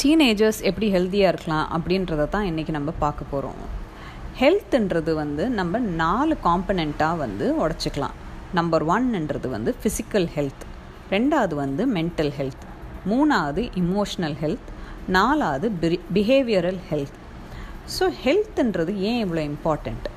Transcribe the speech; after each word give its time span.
Teenagers 0.00 0.62
எப்படி 0.62 0.92
ஹெல்த்தியாக 0.92 1.28
இருக்கலாம் 1.28 1.66
அப்படின்றத 1.72 2.28
தான் 2.28 2.44
இன்றைக்கி 2.44 2.70
நம்ம 2.70 2.92
பார்க்க 2.98 3.24
போகிறோம் 3.30 3.58
ஹெல்த்துன்றது 4.38 5.14
வந்து 5.14 5.48
நம்ம 5.48 5.78
நாலு 5.78 6.36
காம்பனண்ட்டாக 6.44 7.16
வந்து 7.16 7.46
உடச்சிக்கலாம். 7.62 8.14
நம்பர் 8.54 8.82
ஒன்ன்றது 8.82 9.48
வந்து 9.48 9.74
ஃபிசிக்கல் 9.82 10.28
ஹெல்த் 10.36 10.64
ரெண்டாவது 11.10 11.54
வந்து 11.54 11.86
மென்டல் 11.86 12.32
ஹெல்த் 12.38 12.64
மூணாவது 13.08 13.70
இமோஷ்னல் 13.74 14.36
ஹெல்த் 14.40 14.70
நாலாவது 15.08 15.70
பிஹேவியரல் 16.12 16.80
ஹெல்த் 16.90 17.18
ஸோ 17.98 18.08
ஹெல்த்துன்றது 18.24 18.96
ஏன் 19.00 19.26
இவ்வளோ 19.26 19.52
இம்பார்ட்டண்ட் 19.52 20.08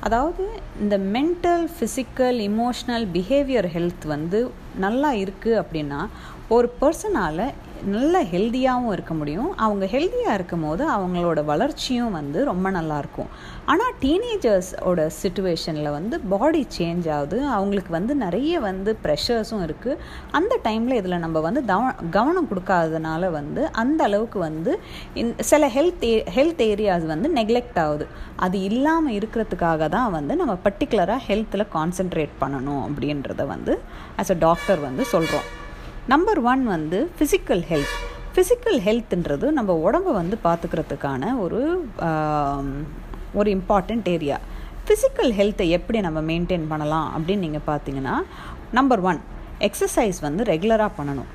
அதாவது 0.00 0.48
இந்த 0.80 0.98
mental 0.98 1.68
physical 1.78 2.40
emotional 2.40 3.06
behaviour 3.12 3.66
health 3.66 4.06
வந்து 4.06 4.52
நல்லா 4.78 5.12
இருக்குது 5.14 5.60
அப்படின்னா 5.62 6.06
ஒரு 6.48 6.74
பர்சனால் 6.80 7.65
நல்ல 7.94 8.20
ஹெல்த்தியாகவும் 8.30 8.92
இருக்க 8.94 9.14
முடியும். 9.18 9.50
அவங்க 9.64 9.84
ஹெல்த்தியாக 9.92 10.36
இருக்கும் 10.38 10.64
போது 10.66 10.82
அவங்களோட 10.94 11.40
வளர்ச்சியும் 11.50 12.14
வந்து 12.18 12.38
ரொம்ப 12.48 12.70
நல்லாயிருக்கும். 12.76 13.30
ஆனால் 13.72 13.94
டீனேஜர்ஸோட 14.02 15.00
சுச்சுவேஷனில் 15.18 15.90
வந்து 15.96 16.16
பாடி 16.32 16.62
சேஞ்ச் 16.76 17.08
ஆகுது. 17.16 17.38
அவங்களுக்கு 17.56 17.92
வந்து 17.96 18.14
நிறைய 18.24 18.60
வந்து 18.66 18.92
ப்ரெஷர்ஸும் 19.04 19.64
இருக்குது 19.66 19.98
அந்த 20.38 20.54
டைமில் 20.66 20.98
இதில் 21.00 21.22
நம்ம 21.24 21.42
வந்து 21.48 21.62
தவ 21.72 21.92
கவனம் 22.16 22.48
கொடுக்காததுனால 22.52 23.30
வந்து 23.38 23.64
அந்த 23.82 24.02
அளவுக்கு 24.08 24.40
வந்து 24.48 24.74
இந் 25.22 25.34
சில 25.50 25.68
ஹெல்த் 25.76 26.06
ஹெல்த் 26.38 26.64
ஏரியாஸ் 26.70 27.06
வந்து 27.14 27.30
நெக்லெக்ட் 27.38 27.80
ஆகுது. 27.86 28.06
அது 28.46 28.56
இல்லாமல் 28.70 29.16
இருக்கிறதுக்காக 29.18 29.88
தான் 29.96 30.10
வந்து 30.18 30.36
நம்ம 30.42 30.56
பர்டிகுலராக 30.66 31.26
ஹெல்த்தில் 31.28 31.72
கான்சென்ட்ரேட் 31.76 32.34
பண்ணணும் 32.42 32.82
அப்படின்றத 32.88 33.46
வந்து 33.54 33.74
ஆஸ் 34.22 34.34
அ 34.36 34.38
டாக்டர் 34.48 34.82
வந்து 34.88 35.04
சொல்கிறோம் 35.14 35.46
நம்பர் 36.12 36.38
ஒன் 36.50 36.60
வந்து 36.72 36.98
ஃபிசிக்கல் 37.14 37.62
ஹெல்த் 37.68 37.94
ஃபிசிக்கல் 38.34 38.76
ஹெல்த்ன்றது 38.84 39.46
நம்ம 39.56 39.72
உடம்பை 39.86 40.12
வந்து 40.18 40.36
பார்த்துக்கிறதுக்கான 40.44 41.30
ஒரு 41.44 41.60
ஒரு 43.38 43.48
இம்பார்ட்டண்ட் 43.54 44.08
ஏரியா 44.12 44.36
ஃபிசிக்கல் 44.88 45.32
ஹெல்த்தை 45.38 45.66
எப்படி 45.76 46.00
நம்ம 46.06 46.20
மெயின்டைன் 46.28 46.66
பண்ணலாம் 46.72 47.08
அப்படின்னு 47.14 47.44
நீங்கள் 47.46 47.64
பார்த்தீங்கன்னா 47.70 48.14
நம்பர் 48.78 49.02
ஒன் 49.10 49.20
எக்ஸசைஸ் 49.68 50.20
வந்து 50.26 50.44
ரெகுலராக 50.52 50.96
பண்ணணும். 50.98 51.32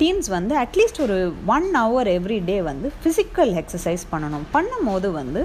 டீம்ஸ் 0.00 0.30
வந்து 0.36 0.54
அட்லீஸ்ட் 0.62 1.02
ஒரு 1.06 1.18
ஒன் 1.56 1.68
ஹவர் 1.80 2.10
எவ்ரி 2.16 2.38
டே 2.48 2.56
வந்து 2.70 2.86
ஃபிசிக்கல் 3.02 3.52
எக்ஸசைஸ் 3.62 4.04
பண்ணணும். 4.14 4.48
பண்ணும் 4.54 4.88
போது 4.90 5.10
வந்து 5.20 5.42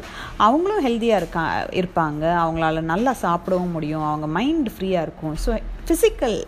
அவங்களும் 0.48 0.84
ஹெல்த்தியாக 0.88 1.22
இருக்கா 1.24 1.46
இருப்பாங்க. 1.82 2.24
அவங்களால 2.44 2.86
நல்லா 2.94 3.16
சாப்பிடவும் 3.26 3.76
முடியும். 3.78 4.08
அவங்க 4.12 4.30
மைண்ட் 4.40 4.72
ஃப்ரீயாக 4.78 5.06
இருக்கும். 5.08 5.38
ஸோ 5.46 5.60
ஃபிசிக்கல் 5.90 6.40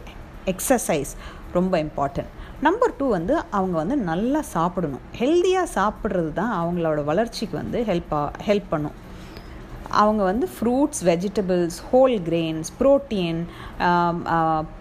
எக்ஸசைஸ் 0.52 1.14
ரொம்ப 1.60 1.76
இம்பார்ட்டன்ட் 1.86 2.32
நம்பர் 2.68 2.98
டூ 2.98 3.06
வந்து 3.18 3.36
அவங்க 3.58 3.76
வந்து 3.82 3.96
நல்லா 4.10 4.42
சாப்பிடணும். 4.56 5.06
ஹெல்த்தியாக 5.22 5.74
சாப்பிட்றது 5.78 6.32
தான் 6.40 6.54
அவங்களோட 6.62 7.00
வளர்ச்சிக்கு 7.12 7.56
வந்து 7.62 7.80
ஹெல்ப்பாக 7.90 8.30
ஹெல்ப் 8.48 8.70
பண்ணும். 8.74 8.98
அவங்க 10.02 10.22
வந்து 10.30 10.46
fruits 10.56 11.02
vegetables 11.10 11.78
whole 11.92 12.18
grains 12.28 12.70
protein 12.82 13.40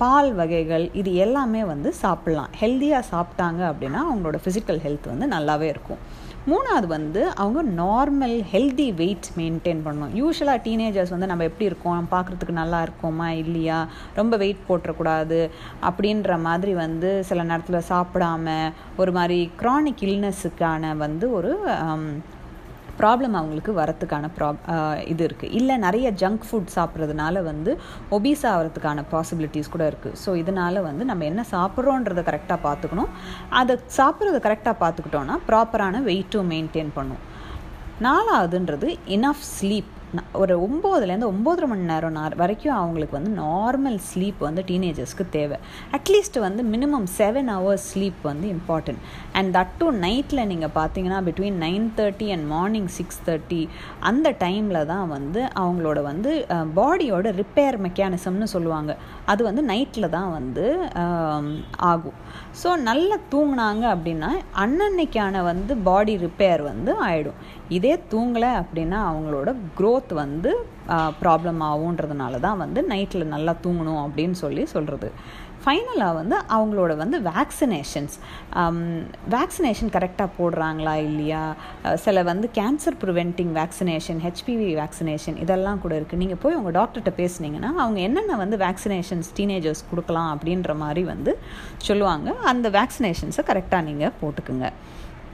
பால் 0.02 0.30
வகைகள் 0.40 0.84
இது 1.00 1.12
எல்லாமே 1.24 1.62
வந்து 1.72 1.92
சாப்பிட்லாம். 2.02 2.52
ஹெல்த்தியாக 2.62 3.10
சாப்பிட்டாங்க 3.12 3.62
அப்படின்னா 3.70 4.02
அவங்களோட 4.08 4.40
ஃபிசிக்கல் 4.44 4.80
ஹெல்த் 4.86 5.12
வந்து 5.12 5.28
நல்லாவே 5.36 5.68
இருக்கும். 5.74 6.02
மூணாவது 6.46 6.86
வந்து 6.86 7.34
அவங்க 7.34 7.62
நார்மல் 7.82 8.44
ஹெல்தி 8.52 8.94
வெயிட் 8.94 9.26
மெயின்டைன் 9.36 9.80
பண்ணணும். 9.84 10.14
யூஸ்வலாக 10.14 10.62
டீனேஜர்ஸ் 10.66 11.10
வந்து 11.10 11.26
நம்ம 11.26 11.44
எப்படி 11.44 11.64
இருக்கோம்? 11.64 12.08
பார்க்குறதுக்கு 12.10 12.50
நல்லா 12.50 12.84
இருக்கோமா? 12.84 13.26
இல்லையா? 13.26 13.88
ரொம்ப 14.14 14.36
வெயிட் 14.36 14.64
போட்டுறக்கூடாது 14.68 15.50
அப்படின்ற 15.82 16.40
மாதிரி 16.40 16.74
வந்து 16.74 17.24
சில 17.24 17.42
நேரத்தில் 17.42 17.88
சாப்பிடாம 17.88 18.72
ஒரு 18.96 19.12
மாதிரி 19.12 19.50
க்ரானிக் 19.58 20.00
இல்னஸுக்கான 20.00 20.96
வந்து 20.96 21.32
ஒரு 21.32 21.58
um, 21.66 22.04
ப்ராப்ளம் 23.00 23.36
அவங்களுக்கு 23.40 23.72
வரத்துக்கான 23.80 24.30
ப்ராப் 24.36 24.62
இது 25.12 25.22
இருக்குது 25.28 25.54
இல்லை 25.60 25.76
நிறைய 25.86 26.06
ஜங்க் 26.22 26.46
ஃபுட் 26.48 26.72
சாப்பிட்றதுனால 26.76 27.42
வந்து 27.50 27.72
ஒபீஸ் 28.18 28.44
ஆகிறதுக்கான 28.52 29.04
பாசிபிலிட்டிஸ் 29.12 29.72
கூட 29.74 29.84
இருக்குது 29.92 30.18
ஸோ 30.24 30.32
இதனால் 30.42 30.80
வந்து 30.88 31.04
நம்ம 31.10 31.24
என்ன 31.30 31.44
சாப்பிட்றோன்றதை 31.54 32.24
கரெக்டாக 32.30 32.60
பார்த்துக்கணும். 32.66 33.10
அதை 33.60 33.76
சாப்பிட்றத 33.98 34.40
கரெக்டாக 34.48 34.76
பார்த்துக்கிட்டோன்னா 34.82 35.36
ப்ராப்பரான 35.48 36.02
வெயிட்டும் 36.10 36.50
மெயின்டைன் 36.54 36.92
பண்ணும். 36.98 37.22
நாலாவதுன்றது 38.08 38.90
இனஃப் 39.16 39.46
ஸ்லீப் 39.54 39.90
ஒரு 40.42 40.54
ஒம்போதுலேருந்து 40.66 41.28
ஒம்போதரை 41.32 41.66
மணி 41.70 41.84
நேரம் 41.90 42.16
வரைக்கும் 42.42 42.76
அவங்களுக்கு 42.78 43.16
வந்து 43.18 43.32
நார்மல் 43.42 43.98
ஸ்லீப் 44.08 44.40
வந்து 44.46 44.62
டீனேஜர்ஸ்க்கு 44.70 45.24
தேவை. 45.36 45.56
அட்லீஸ்ட் 45.96 46.38
வந்து 46.44 46.62
மினிமம் 46.72 47.06
செவன் 47.18 47.50
ஹவர்ஸ் 47.54 47.86
ஸ்லீப் 47.92 48.20
வந்து 48.30 48.46
இம்பார்ட்டன்ட் 48.56 49.00
அண்ட் 49.38 49.50
தட் 49.56 49.74
டூ 49.80 49.88
நைட்டில் 50.06 50.48
நீங்கள் 50.52 50.74
பார்த்தீங்கன்னா 50.78 51.20
between 51.28 51.60
nine 51.66 51.86
thirty 52.00 52.28
and 52.34 52.46
morning 52.54 52.90
six 52.96 53.20
thirty 53.28 53.62
அந்த 54.10 54.34
டைமில் 54.44 54.88
தான் 54.92 55.06
வந்து 55.16 55.40
அவங்களோட 55.62 56.00
வந்து 56.10 56.32
பாடியோட 56.80 57.32
ரிப்பேர் 57.42 57.78
மெக்கானிசம்னு 57.86 58.48
சொல்லுவாங்க. 58.54 58.92
அது 59.32 59.40
வந்து 59.48 59.64
நைட்டில் 59.72 60.14
தான் 60.16 60.30
வந்து 60.38 60.66
ஆகும். 61.92 62.18
ஸோ 62.60 62.68
நல்லா 62.88 63.16
தூங்கினாங்க 63.32 63.84
அப்படின்னா 63.94 64.30
அன்னன்னைக்கான 64.64 65.42
வந்து 65.50 65.72
பாடி 65.88 66.14
ரிப்பேர் 66.26 66.62
வந்து 66.70 66.92
ஆகிடும் 67.06 67.40
இதே 67.76 67.94
தூங்கலை 68.12 68.52
அப்படின்னா 68.62 68.98
அவங்களோட 69.10 69.50
க்ரோத் 69.78 70.12
வந்து 70.22 70.52
ப்ராப்ளம் 71.22 71.60
ஆகுன்றதுனால 71.72 72.40
தான் 72.46 72.60
வந்து 72.64 72.80
நைட்டில் 72.92 73.32
நல்லா 73.36 73.52
தூங்கணும் 73.64 74.02
அப்படின்னு 74.06 74.36
சொல்லி 74.44 74.64
சொல்கிறது 74.74 75.08
ஃபைனலாக 75.64 76.16
வந்து 76.18 76.36
அவங்களோட 76.56 76.92
வந்து 77.00 77.16
வேக்சினேஷன்ஸ் 77.28 78.14
வேக்சினேஷன் 79.34 79.90
கரெக்டாக 79.96 80.28
போடுறாங்களா 80.38 80.94
இல்லையா? 81.08 81.42
சில 82.04 82.22
வந்து 82.30 82.46
cancer 82.58 82.96
preventing 83.02 83.52
vaccination 83.58 84.20
HPV 84.26 84.68
vaccination 84.80 85.36
இதெல்லாம் 85.44 85.82
கூட 85.82 85.94
இருக்குது 85.98 86.22
நீங்கள் 86.22 86.40
போய் 86.44 86.58
உங்கள் 86.60 86.76
டாக்டர்கிட்ட 86.78 87.12
பேசுனீங்கன்னா 87.20 87.72
அவங்க 87.82 88.00
என்னென்ன 88.06 88.38
வந்து 88.44 88.58
வேக்சினேஷன்ஸ் 88.66 89.30
டீனேஜர்ஸ் 89.40 89.84
கொடுக்கலாம் 89.90 90.30
அப்படின்ற 90.36 90.76
மாதிரி 90.84 91.04
வந்து 91.12 91.34
சொல்லுவாங்க. 91.88 92.30
அந்த 92.52 92.70
வேக்சினேஷன்ஸை 92.78 93.44
கரெக்டாக 93.52 93.88
நீங்கள் 93.90 94.16
போட்டுக்குங்க. 94.22 94.68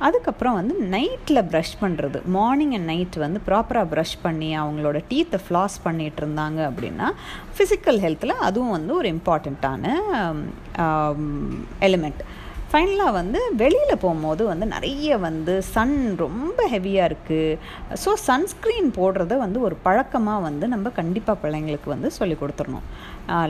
அதுக்கப்புறம் 0.01 0.57
வந்து 0.59 0.75
நைட்டில் 0.95 1.47
ப்ரஷ் 1.51 1.75
பண்ணுறது 1.81 2.19
மார்னிங் 2.37 2.75
அண்ட் 2.79 2.89
நைட் 2.93 3.17
வந்து 3.17 3.41
ப்ராப்பராக 3.49 3.91
ப்ரஷ் 3.93 4.17
பண்ணி 4.23 4.51
அவங்களோட 4.63 5.01
டீத்தை 5.11 5.41
ஃப்ளாஸ் 5.47 5.77
பண்ணிகிட்டு 5.85 6.23
இருந்தாங்க 6.23 6.61
அப்படின்னா 6.71 7.09
ஃபிசிக்கல் 7.57 8.01
ஹெல்த்தில் 8.05 8.43
அதுவும் 8.49 8.75
வந்து 8.79 8.95
ஒரு 8.95 9.11
இம்பார்ட்டண்ட்டான 9.17 9.95
எலிமெண்ட் 11.89 12.23
ஃபைனலாக 12.71 13.13
வந்து 13.13 13.41
வெளியில் 13.61 14.01
போகும்போது 14.03 14.43
வந்து 14.53 14.67
நிறைய 14.73 15.17
வந்து 15.27 15.53
சன் 15.75 15.95
ரொம்ப 16.25 16.61
ஹெவியாக 16.73 17.09
இருக்குது 17.11 17.59
ஸோ 18.03 18.13
சன்ஸ்க்ரீன் 18.29 18.89
போடுறத 18.99 19.37
வந்து 19.45 19.61
ஒரு 19.61 19.77
பழக்கமாக 19.87 20.45
வந்து 20.49 20.67
நம்ம 20.69 20.91
கண்டிப்பாக 20.99 21.41
பிள்ளைங்களுக்கு 21.43 21.89
வந்து 21.95 22.11
சொல்லி 22.11 22.37
கொடுத்துடணும். 22.41 22.89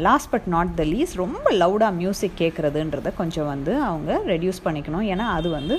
Last 0.07 0.31
but 0.33 0.49
not 0.55 0.75
the 0.81 0.85
least 0.93 1.13
ரொம்ப 1.23 1.47
லவுடாக 1.63 1.99
மியூசிக் 2.01 2.37
கேட்குறதுன்றத 2.43 3.09
கொஞ்சம் 3.21 3.49
வந்து 3.53 3.73
அவங்க 3.89 4.21
ரெடியூஸ் 4.33 4.61
பண்ணிக்கணும். 4.67 5.07
ஏன்னா 5.13 5.27
அது 5.39 5.49
வந்து 5.59 5.77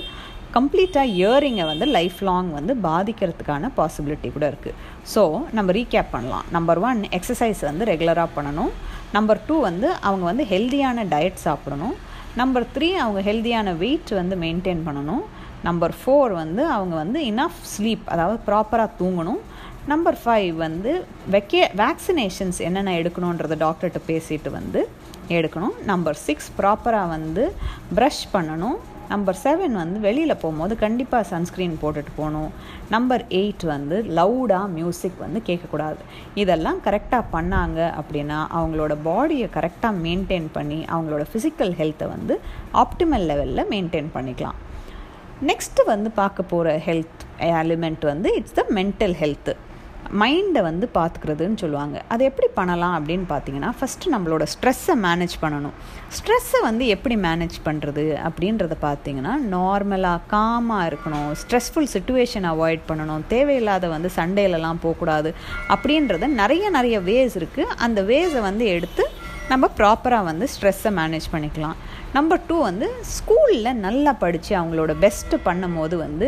கம்ப்ளீட்டாக 0.56 1.14
இயரிங்கை 1.20 1.64
வந்து 1.70 1.86
லைஃப் 1.96 2.20
லாங் 2.28 2.50
வந்து 2.58 2.74
பாதிக்கிறதுக்கான 2.86 3.70
பாசிபிலிட்டி 3.78 4.28
கூட 4.36 4.44
இருக்குது 4.52 4.76
ஸோ 5.14 5.22
நம்ம 5.56 5.72
ரீகேப் 5.78 6.14
பண்ணலாம். 6.14 6.46
நம்பர் 6.56 6.80
ஒன் 6.90 7.00
எக்ஸசைஸ் 7.18 7.60
வந்து 7.70 7.88
ரெகுலராக 7.92 8.30
பண்ணணும். 8.36 8.72
நம்பர் 9.16 9.42
டூ 9.48 9.56
வந்து 9.70 9.88
அவங்க 10.08 10.24
வந்து 10.30 10.46
ஹெல்த்தியான 10.52 11.04
டயட் 11.12 11.44
சாப்பிடணும். 11.46 11.96
நம்பர் 12.40 12.66
த்ரீ 12.76 12.88
அவங்க 13.02 13.20
ஹெல்த்தியான 13.28 13.76
வெயிட் 13.82 14.10
வந்து 14.20 14.36
மெயின்டைன் 14.44 14.82
பண்ணணும். 14.88 15.22
நம்பர் 15.68 15.94
ஃபோர் 16.00 16.32
வந்து 16.42 16.62
அவங்க 16.74 16.94
வந்து 17.02 17.20
இனஃப் 17.30 17.62
ஸ்லீப் 17.74 18.04
அதாவது 18.14 18.38
ப்ராப்பராக 18.48 18.90
தூங்கணும். 19.00 19.40
நம்பர் 19.90 20.16
ஃபைவ் 20.22 20.54
வந்து 20.64 20.92
வெக்கே 21.34 21.60
வேக்சினேஷன்ஸ் 21.80 22.58
என்னென்ன 22.66 22.94
எடுக்கணுன்றத 23.00 23.54
டாக்டர்கிட்ட 23.62 24.00
பேசிட்டு 24.08 24.50
வந்து 24.56 24.80
எடுக்கணும். 25.36 25.76
நம்பர் 25.90 26.18
சிக்ஸ் 26.24 26.48
ப்ராப்பராக 26.58 27.08
வந்து 27.14 27.42
ப்ரஷ் 27.96 28.24
பண்ணணும். 28.34 28.78
நம்பர் 29.12 29.38
செவன் 29.42 29.76
வந்து 29.80 29.98
வெளியில் 30.06 30.40
போகும்போது 30.42 30.74
கண்டிப்பாக 30.82 31.24
சன்ஸ்க்ரீன் 31.30 31.76
போட்டுட்டு 31.82 32.12
போகணும். 32.18 32.50
நம்பர் 32.94 33.24
எயிட் 33.38 33.64
வந்து 33.74 33.98
லவுடாக 34.18 34.66
மியூசிக் 34.78 35.22
வந்து 35.24 35.40
கேட்கக்கூடாது. 35.48 36.02
இதெல்லாம் 36.42 36.80
கரெக்டாக 36.86 37.24
பண்ணாங்க 37.36 37.78
அப்படின்னா 38.00 38.40
அவங்களோட 38.58 38.96
பாடியை 39.08 39.48
கரெக்டாக 39.56 39.94
மெயின்டைன் 40.06 40.48
பண்ணி 40.56 40.80
அவங்களோட 40.96 41.26
ஃபிசிக்கல் 41.30 41.72
ஹெல்த்தை 41.80 42.08
வந்து 42.14 42.36
ஆப்டிமல் 42.82 43.26
லெவலில் 43.30 43.70
மெயின்டைன் 43.72 44.10
பண்ணிக்கலாம். 44.18 44.58
நெக்ஸ்ட்டு 45.48 45.88
வந்து 45.94 46.10
பார்க்க 46.20 46.50
போகிற 46.52 46.76
ஹெல்த் 46.88 47.24
எலிமெண்ட் 47.62 48.04
வந்து 48.12 48.28
இட்ஸ் 48.40 48.58
த 48.60 48.64
மென்டல் 48.80 49.16
ஹெல்த்து 49.22 49.54
மைண்டை 50.22 50.60
வந்து 50.68 50.88
பார்த்துக்கிறதுன்னு 50.94 51.58
சொல்லுவாங்க. 51.62 52.02
அதை 52.12 52.22
எப்படி 52.30 52.48
பண்ணலாம் 52.58 52.94
அப்படின்னு 52.98 53.26
பார்த்தீங்கன்னா 53.32 53.70
ஃபஸ்ட்டு 53.78 54.12
நம்மளோட 54.14 54.44
ஸ்ட்ரெஸ்ஸை 54.54 54.96
மேனேஜ் 55.06 55.34
பண்ணணும். 55.42 55.74
ஸ்ட்ரெஸ்ஸை 56.18 56.60
வந்து 56.62 56.86
எப்படி 56.86 57.16
மேனேஜ் 57.16 57.56
பண்ணுறது 57.68 58.04
அப்படின்றத 58.28 58.76
பார்த்தீங்கன்னா 58.86 59.34
நார்மலாக 59.54 60.20
காமாக 60.32 60.88
இருக்கணும். 60.90 61.30
ஸ்ட்ரெஸ்ஃபுல் 61.42 61.90
சுச்சுவேஷன் 61.94 62.48
அவாய்ட் 62.52 62.84
பண்ணணும். 62.90 63.22
தேவையில்லாத 63.28 63.88
வந்து 63.88 64.10
சண்டேலலாம் 64.16 64.82
போகக்கூடாது 64.84 65.32
அப்படின்றத 65.74 66.26
நிறைய 66.42 66.70
நிறைய 66.70 67.00
வேஸ் 67.00 67.36
இருக்குது 67.40 67.74
அந்த 67.86 68.02
வேஸை 68.02 68.42
வந்து 68.50 68.66
எடுத்து 68.76 69.04
நம்ம 69.50 69.66
ப்ராப்பராக 69.76 70.24
வந்து 70.28 70.46
ஸ்ட்ரெஸ்ஸை 70.52 70.90
மேனேஜ் 70.98 71.26
பண்ணிக்கலாம். 71.34 71.76
நம்பர் 72.16 72.42
டூ 72.48 72.56
வந்து 72.66 72.86
ஸ்கூலில் 73.12 73.70
நல்லா 73.84 74.12
படித்து 74.22 74.52
அவங்களோட 74.58 74.92
பெஸ்ட்டு 75.04 75.36
பண்ணும் 75.46 75.76
போது 75.78 75.96
வந்து 76.02 76.26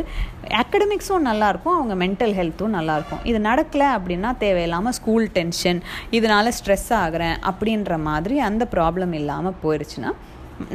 அக்கடமிக்ஸும் 0.62 1.28
நல்லாயிருக்கும் 1.30 1.76
அவங்க 1.76 1.94
மென்டல் 2.04 2.34
ஹெல்த்தும் 2.38 2.76
நல்லாயிருக்கும் 2.78 3.22
இது 3.30 3.38
நடக்கலை 3.50 3.88
அப்படின்னா 3.96 4.30
தேவையில்லாமல் 4.44 4.96
ஸ்கூல் 4.98 5.28
டென்ஷன் 5.38 5.80
இதனால் 6.18 6.54
ஸ்ட்ரெஸ் 6.58 6.90
ஆகிறேன் 7.02 7.38
அப்படின்ற 7.50 7.98
மாதிரி 8.08 8.36
அந்த 8.48 8.66
ப்ராப்ளம் 8.76 9.14
இல்லாமல் 9.20 9.58
போயிடுச்சுன்னா 9.64 10.12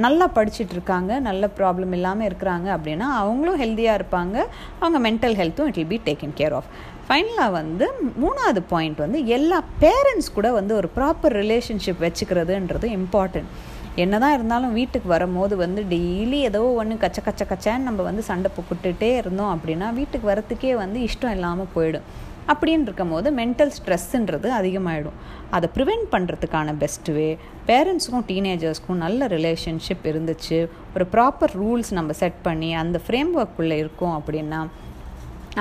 நல்லா 0.03 0.25
படிச்சுட்டு 0.35 0.73
இருக்காங்க 0.75 1.11
நல்ல 1.25 1.49
ப்ராப்ளம் 1.57 1.93
இல்லாமல் 1.97 2.27
இருக்கிறாங்க 2.29 2.67
அப்படின்னா 2.75 3.07
அவங்களும் 3.19 3.59
ஹெல்த்தியாக 3.61 3.99
இருப்பாங்க 3.99 4.37
அவங்க 4.79 4.99
mental 5.07 5.37
ஹெல்த்தும் 5.39 5.67
it 5.69 5.79
will 5.79 5.91
be 5.91 5.99
taken 6.07 6.33
care 6.39 6.55
of 6.59 6.69
ஃபைனலாக 7.07 7.51
வந்து 7.51 7.85
மூணாவது 8.21 8.61
பாயிண்ட் 8.69 8.97
வந்து 8.97 9.19
எல்லா 9.27 9.57
பேரண்ட்ஸ் 9.79 10.29
கூட 10.33 10.51
வந்து 10.51 10.75
ஒரு 10.75 10.87
ப்ராப்பர் 10.95 11.35
ரிலேஷன்ஷிப் 11.41 12.01
வச்சுக்கிறதுன்றது 12.05 12.87
இம்பார்ட்டன்ட் 12.99 13.51
என்ன 13.95 14.17
தான் 14.19 14.33
இருந்தாலும் 14.33 14.73
வீட்டுக்கு 14.73 15.07
வரும்போது 15.09 15.55
வந்து 15.55 15.81
டெய்லி 15.89 16.39
ஏதோ 16.47 16.61
ஒன்று 16.81 16.95
கச்ச 16.97 17.21
கச்ச 17.21 17.43
கச்சான்னு 17.49 17.87
நம்ம 17.87 18.03
வந்து 18.03 18.21
சண்டை 18.21 18.51
போட்டுகிட்டே 18.55 19.09
இருந்தோம் 19.15 19.51
அப்படின்னா 19.55 19.93
வீட்டுக்கு 19.93 20.29
வரத்துக்கே 20.31 20.75
வந்து 20.75 20.99
இஷ்டம் 20.99 21.31
இல்லாமல் 21.31 21.69
போயிடும். 21.75 22.07
அப்படின்னு 22.47 22.87
இருக்கும் 22.87 23.09
போது 23.09 23.27
மென்டல் 23.31 23.71
ஸ்ட்ரெஸ்ஸுன்றது 23.77 24.49
அதிகமாகிடும் 24.57 25.19
அதை 25.49 25.69
ப்ரிவெண்ட் 25.75 26.07
பண்ணுறதுக்கான 26.11 26.75
பெஸ்ட் 26.77 27.07
வே 27.07 27.37
பேரண்ட்ஸுக்கும் 27.67 28.27
டீனேஜர்ஸ்க்கும் 28.31 29.01
நல்ல 29.05 29.27
ரிலேஷன்ஷிப் 29.27 30.05
இருந்துச்சு. 30.11 30.59
ஒரு 30.95 31.07
ப்ராப்பர் 31.13 31.55
ரூல்ஸ் 31.61 31.91
நம்ம 31.91 32.13
செட் 32.13 32.41
பண்ணி 32.41 32.73
அந்த 32.73 32.99
ஃப்ரேம் 33.07 33.31
ஒர்க்குள்ளே 33.41 33.77
இருக்கோம் 33.83 34.17
அப்படின்னா 34.19 34.61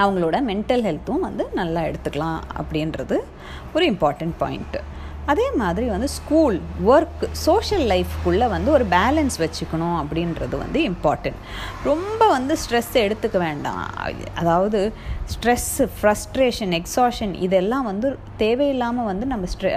அவங்களோட 0.00 0.37
மென்டல் 0.50 0.85
ஹெல்த்தும் 0.88 1.25
வந்து 1.29 1.44
நல்லா 1.61 1.82
எடுத்துக்கலாம் 1.91 2.41
அப்படின்றது 2.61 3.19
ஒரு 3.76 3.87
இம்பார்ட்டண்ட் 3.93 4.37
பாயிண்ட்டு 4.43 4.81
அதே 5.31 5.44
மாதிரி 5.61 5.87
வந்து 5.93 6.08
ஸ்கூல் 6.17 6.56
ஒர்க் 6.94 7.23
சோஷியல் 7.44 7.85
லைஃப்குள்ளே 7.93 8.46
வந்து 8.55 8.70
ஒரு 8.76 8.85
பேலன்ஸ் 8.96 9.37
வச்சுக்கணும் 9.43 9.99
அப்படின்றது 10.00 10.56
வந்து 10.64 10.81
இம்பார்ட்டண்ட் 10.91 11.38
ரொம்ப 11.91 12.20
வந்து 12.35 12.55
ஸ்ட்ரெஸ் 12.62 12.93
எடுத்துக்க 13.05 13.38
வேண்டாம். 13.46 13.85
அதாவது 14.41 14.81
ஸ்ட்ரெஸ்ஸு 15.32 15.84
ஃப்ரஸ்ட்ரேஷன் 15.98 16.72
எக்ஸாஷன் 16.78 17.32
இதெல்லாம் 17.44 17.86
வந்து 17.90 18.08
தேவையில்லாமல் 18.36 19.08
வந்து 19.10 19.26
நம்ம 19.26 19.46
ஸ்ட்ரெ 19.52 19.70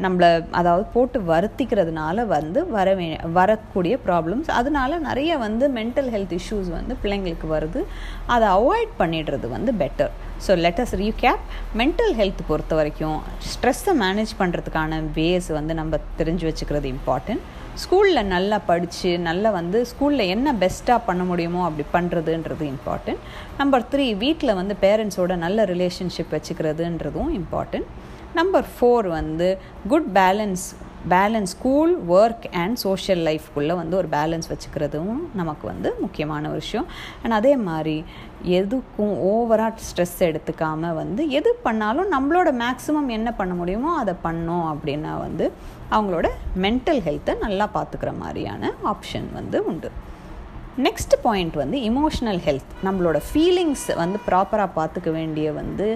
நம்மளை 0.00 0.28
அதாவது 0.50 0.84
போட்டு 0.94 1.18
வருத்திக்கிறதுனால 1.30 2.26
வந்து 2.26 2.60
வர 2.66 2.88
வே 2.94 3.08
வரக்கூடிய 3.38 3.94
ப்ராப்ளம்ஸ் 4.06 4.50
அதனால 4.50 4.98
நிறைய 4.98 5.38
வந்து 5.38 5.68
மென்டல் 5.78 6.10
ஹெல்த் 6.14 6.34
இஷ்யூஸ் 6.38 6.68
வந்து 6.68 6.94
பிள்ளைங்களுக்கு 7.02 7.48
வருது. 7.54 7.82
அதை 8.26 8.48
அவாய்ட் 8.58 8.94
பண்ணிடுறது 8.98 9.48
வந்து 9.48 9.72
better 9.82 10.12
so 10.46 10.54
let's 10.64 10.94
recap 11.02 11.44
mental 11.82 12.14
health 12.20 12.46
பொறுத்த 12.46 12.74
வரைக்கும் 12.74 13.18
ஸ்ட்ரெஸ்ஸை 13.52 13.94
மேனேஜ் 14.04 14.34
பண்ணுறதுக்கான 14.38 15.02
வேஸ் 15.18 15.50
வந்து 15.58 15.74
நம்ம 15.74 16.00
தெரிஞ்சு 16.20 16.46
வச்சுக்கிறது 16.50 16.88
இம்பார்ட்டன்ட் 16.96 17.44
ஸ்கூலில் 17.82 18.20
நல்லா 18.26 18.58
படித்து 18.66 19.10
நல்லா 19.20 19.50
வந்து 19.50 19.78
ஸ்கூலில் 19.86 20.30
என்ன 20.30 20.48
பெஸ்ட்டாக 20.54 21.06
பண்ண 21.06 21.22
முடியுமோ 21.24 21.60
அப்படி 21.64 21.84
பண்ணுறதுன்றது 21.92 22.64
இம்பார்ட்டன்ட் 22.68 23.22
நம்பர் 23.56 23.86
த்ரீ 23.92 24.06
வீட்டில் 24.16 24.52
வந்து 24.54 24.74
பேரண்ட்ஸோட 24.82 25.34
நல்ல 25.36 25.64
ரிலேஷன்ஷிப் 25.64 26.34
வச்சுக்கிறதுன்றதும் 26.34 27.32
இம்பார்ட்டன்ட் 27.34 27.88
நம்பர் 28.34 28.68
ஃபோர் 28.70 29.08
வந்து 29.10 29.48
good 29.88 30.08
balance 30.14 30.66
balance 31.12 31.52
school 31.54 31.92
work 32.08 32.46
and 32.60 32.76
social 32.84 33.22
லைஃப்குள்ளே 33.28 33.74
வந்து 33.80 33.96
ஒரு 33.96 34.08
பேலன்ஸ் 34.14 34.48
வச்சுக்கிறதும் 34.52 35.18
நமக்கு 35.40 35.64
வந்து 35.66 35.88
முக்கியமான 36.00 36.48
விஷயம். 36.48 36.86
அண்ட் 37.22 37.36
அதே 37.38 37.52
மாதிரி 37.68 37.96
எதுக்கும் 38.60 39.14
ஓவராக 39.32 39.84
ஸ்ட்ரெஸ் 39.88 40.18
எடுத்துக்காமல் 40.28 40.96
வந்து 41.00 41.24
எது 41.38 41.52
பண்ணாலும் 41.66 42.12
நம்மளோட 42.14 42.52
மேக்ஸிமம் 42.62 43.10
என்ன 43.18 43.32
பண்ண 43.32 43.54
முடியுமோ 43.54 43.92
அதை 44.02 44.14
பண்ணோம் 44.24 44.66
அப்படின்னா 44.72 45.12
வந்து 45.26 45.46
அவங்களோட 45.90 46.26
மென்டல் 46.64 47.02
ஹெல்த்தை 47.08 47.34
நல்லா 47.46 47.68
பார்த்துக்கிற 47.76 48.12
மாதிரியான 48.24 48.72
ஆப்ஷன் 48.92 49.28
வந்து 49.32 49.60
உண்டு. 49.72 49.90
நெக்ஸ்ட் 50.82 51.14
பாயிண்ட் 51.24 51.56
வந்து 51.60 51.76
இமோஷ்னல் 51.88 52.40
ஹெல்த் 52.46 52.72
நம்மளோட 52.86 53.18
ஃபீலிங்ஸ் 53.26 53.84
வந்து 54.00 54.18
ப்ராப்பராக 54.28 54.68
பார்த்துக்க 54.78 55.10
வேண்டிய 55.16 55.52
வந்து 55.58 55.86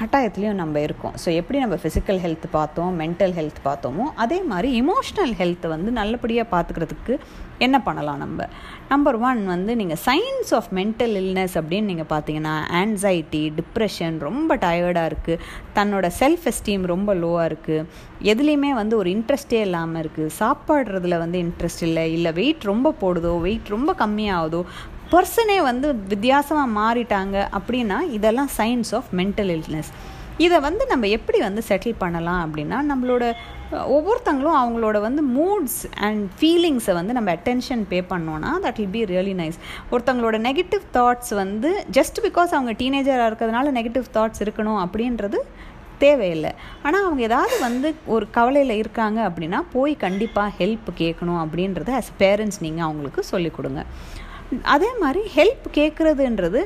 கட்டாயத்துலேயும் 0.00 0.58
நம்ம 0.62 0.80
இருக்கோம். 0.86 1.14
ஸோ 1.24 1.28
எப்படி 1.40 1.58
நம்ம 1.64 1.76
ஃபிசிக்கல் 1.82 2.20
ஹெல்த் 2.24 2.46
பார்த்தோம் 2.56 2.90
மென்டல் 3.02 3.34
ஹெல்த் 3.38 3.60
பார்த்தோமோ 3.68 4.06
அதே 4.24 4.38
மாதிரி 4.52 4.70
இமோஷ்னல் 4.82 5.34
ஹெல்த்தை 5.40 5.70
வந்து 5.74 5.92
நல்லபடியாக 6.00 6.52
பார்த்துக்கிறதுக்கு 6.54 7.16
என்ன 7.58 7.82
பண்ணலாம் 7.82 8.18
நம்ம? 8.18 8.48
நம்பர் 8.88 9.16
ஒன் 9.16 9.46
வந்து 9.46 9.76
நீங்கள் 9.76 9.96
சயின்ஸ் 10.04 10.54
ஆஃப் 10.54 10.64
மென்டல் 10.74 11.14
இல்னஸ் 11.22 11.54
அப்படின்னு 11.54 11.82
நீங்கள் 11.82 12.10
பார்த்தீங்கன்னா 12.10 12.54
ஆன்சைட்டி 12.72 13.52
டிப்ரெஷன் 13.58 14.18
ரொம்ப 14.18 14.56
டயர்டாக 14.56 15.10
இருக்குது 15.12 15.38
தன்னோட 15.74 16.10
செல்ஃப் 16.18 16.44
எஸ்டீம் 16.44 16.82
ரொம்ப 16.82 17.14
லோவாக 17.14 17.52
இருக்குது 17.52 17.86
எதுலேயுமே 18.22 18.70
வந்து 18.70 18.96
ஒரு 18.96 19.10
இன்ட்ரெஸ்டே 19.10 19.60
இல்லாமல் 19.60 20.02
இருக்குது 20.02 20.30
சாப்பாடுறதுல 20.38 21.18
வந்து 21.18 21.42
இன்ட்ரெஸ்ட் 21.42 21.82
இல்லை. 21.82 22.12
இல்லை 22.12 22.32
வெயிட் 22.32 22.62
ரொம்ப 22.62 22.94
போடுதோ 23.00 23.40
வெயிட் 23.40 23.66
ரொம்ப 23.66 23.94
கம்மியாகுதோ 23.98 24.62
பர்சனே 25.10 25.62
வந்து 25.62 25.94
வித்தியாசமாக 25.94 26.80
மாறிட்டாங்க 26.80 27.48
அப்படின்னா 27.58 28.00
இதெல்லாம் 28.10 28.48
சயின்ஸ் 28.56 28.94
ஆஃப் 28.94 29.04
மென்டல் 29.16 29.60
இல்னஸ் 29.60 29.92
இதை 30.38 30.60
வந்து 30.60 30.86
நம்ம 30.86 31.08
எப்படி 31.16 31.38
வந்து 31.40 31.62
செட்டில் 31.68 31.98
பண்ணலாம் 31.98 32.42
அப்படின்னா 32.44 32.78
நம்மளோட 32.90 33.24
ஒவ்வொருத்தங்களும் 33.96 34.58
அவங்களோட 34.60 35.00
வந்து 35.00 35.22
மூட்ஸ் 35.36 35.80
அண்ட் 36.06 36.24
ஃபீலிங்ஸை 36.38 36.94
வந்து 36.98 37.12
நம்ம 37.12 37.34
அட்டென்ஷன் 37.36 37.82
பே 37.90 38.00
பண்ணோன்னா 38.12 38.50
that 38.64 38.78
will 38.80 38.94
be 38.96 39.04
really 39.12 39.34
nice 39.40 39.58
ஒருத்தங்களோட 39.92 40.38
negative 40.48 40.84
thoughts 40.96 41.34
வந்து 41.42 41.70
ஜஸ்ட் 41.98 42.20
பிகாஸ் 42.26 42.54
அவங்க 42.56 42.74
டீனேஜராக 42.82 43.28
இருக்கிறதுனால 43.30 43.74
நெகட்டிவ் 43.78 44.08
தாட்ஸ் 44.16 44.42
இருக்கணும் 44.46 44.80
அப்படின்றது 44.84 45.40
தேவையில்லை. 45.98 46.50
ஆனால் 46.82 47.04
அவங்க 47.06 47.22
ஏதாவது 47.22 47.56
வந்து 47.60 47.94
ஒரு 48.06 48.26
கவலையில் 48.30 48.74
இருக்காங்க 48.76 49.18
அப்படின்னா 49.28 49.62
போய் 49.72 49.94
கண்டிப்பாக 49.96 50.52
ஹெல்ப் 50.60 50.88
கேட்கணும் 51.02 51.40
அப்படின்றத 51.42 51.92
அஸ் 51.98 52.12
பேரண்ட்ஸ் 52.22 52.60
நீங்கள் 52.60 52.84
அவங்களுக்கு 52.84 53.22
சொல்லிக் 53.22 53.56
கொடுங்க. 53.56 53.82
அதே 54.62 54.88
மாதிரி 55.00 55.20
ஹெல்ப் 55.36 55.66
கேட்குறதுன்றது 55.74 56.60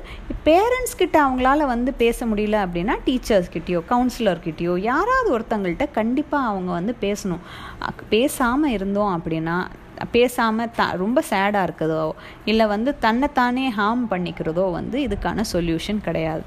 பேரண்ட்ஸ் 0.45 0.97
கிட்ட 0.97 1.17
அவங்களால 1.27 1.67
வந்து 1.67 1.93
பேச 1.95 2.27
முடியல 2.27 2.57
அப்படின்னா 2.67 2.95
டீச்சர்ஸ்கிட்டயோ 3.07 3.81
கவுன்சிலர்கிட்டயோ 3.93 4.79
யாராவது 4.79 5.29
ஒருத்தங்கள்ட்ட 5.37 5.87
கண்டிப்பாக 5.93 6.47
அவங்க 6.47 6.71
வந்து 6.73 6.97
பேசணும். 7.01 7.43
பேசாமல் 8.09 8.71
இருந்தோம் 8.71 9.13
அப்படின்னா 9.17 9.57
பேசாமல் 10.11 10.73
த 10.77 10.89
ரொம்ப 10.97 11.23
சேடாக 11.31 11.67
இருக்குதோ 11.69 12.11
இல்லை 12.45 12.67
வந்து 12.67 12.99
தன்னைத்தானே 12.99 13.71
ஹார்ம் 13.71 14.05
பண்ணிக்கிறதோ 14.11 14.71
வந்து 14.71 14.99
இதுக்கான 15.07 15.45
சொல்யூஷன் 15.53 16.01
கிடையாது. 16.01 16.45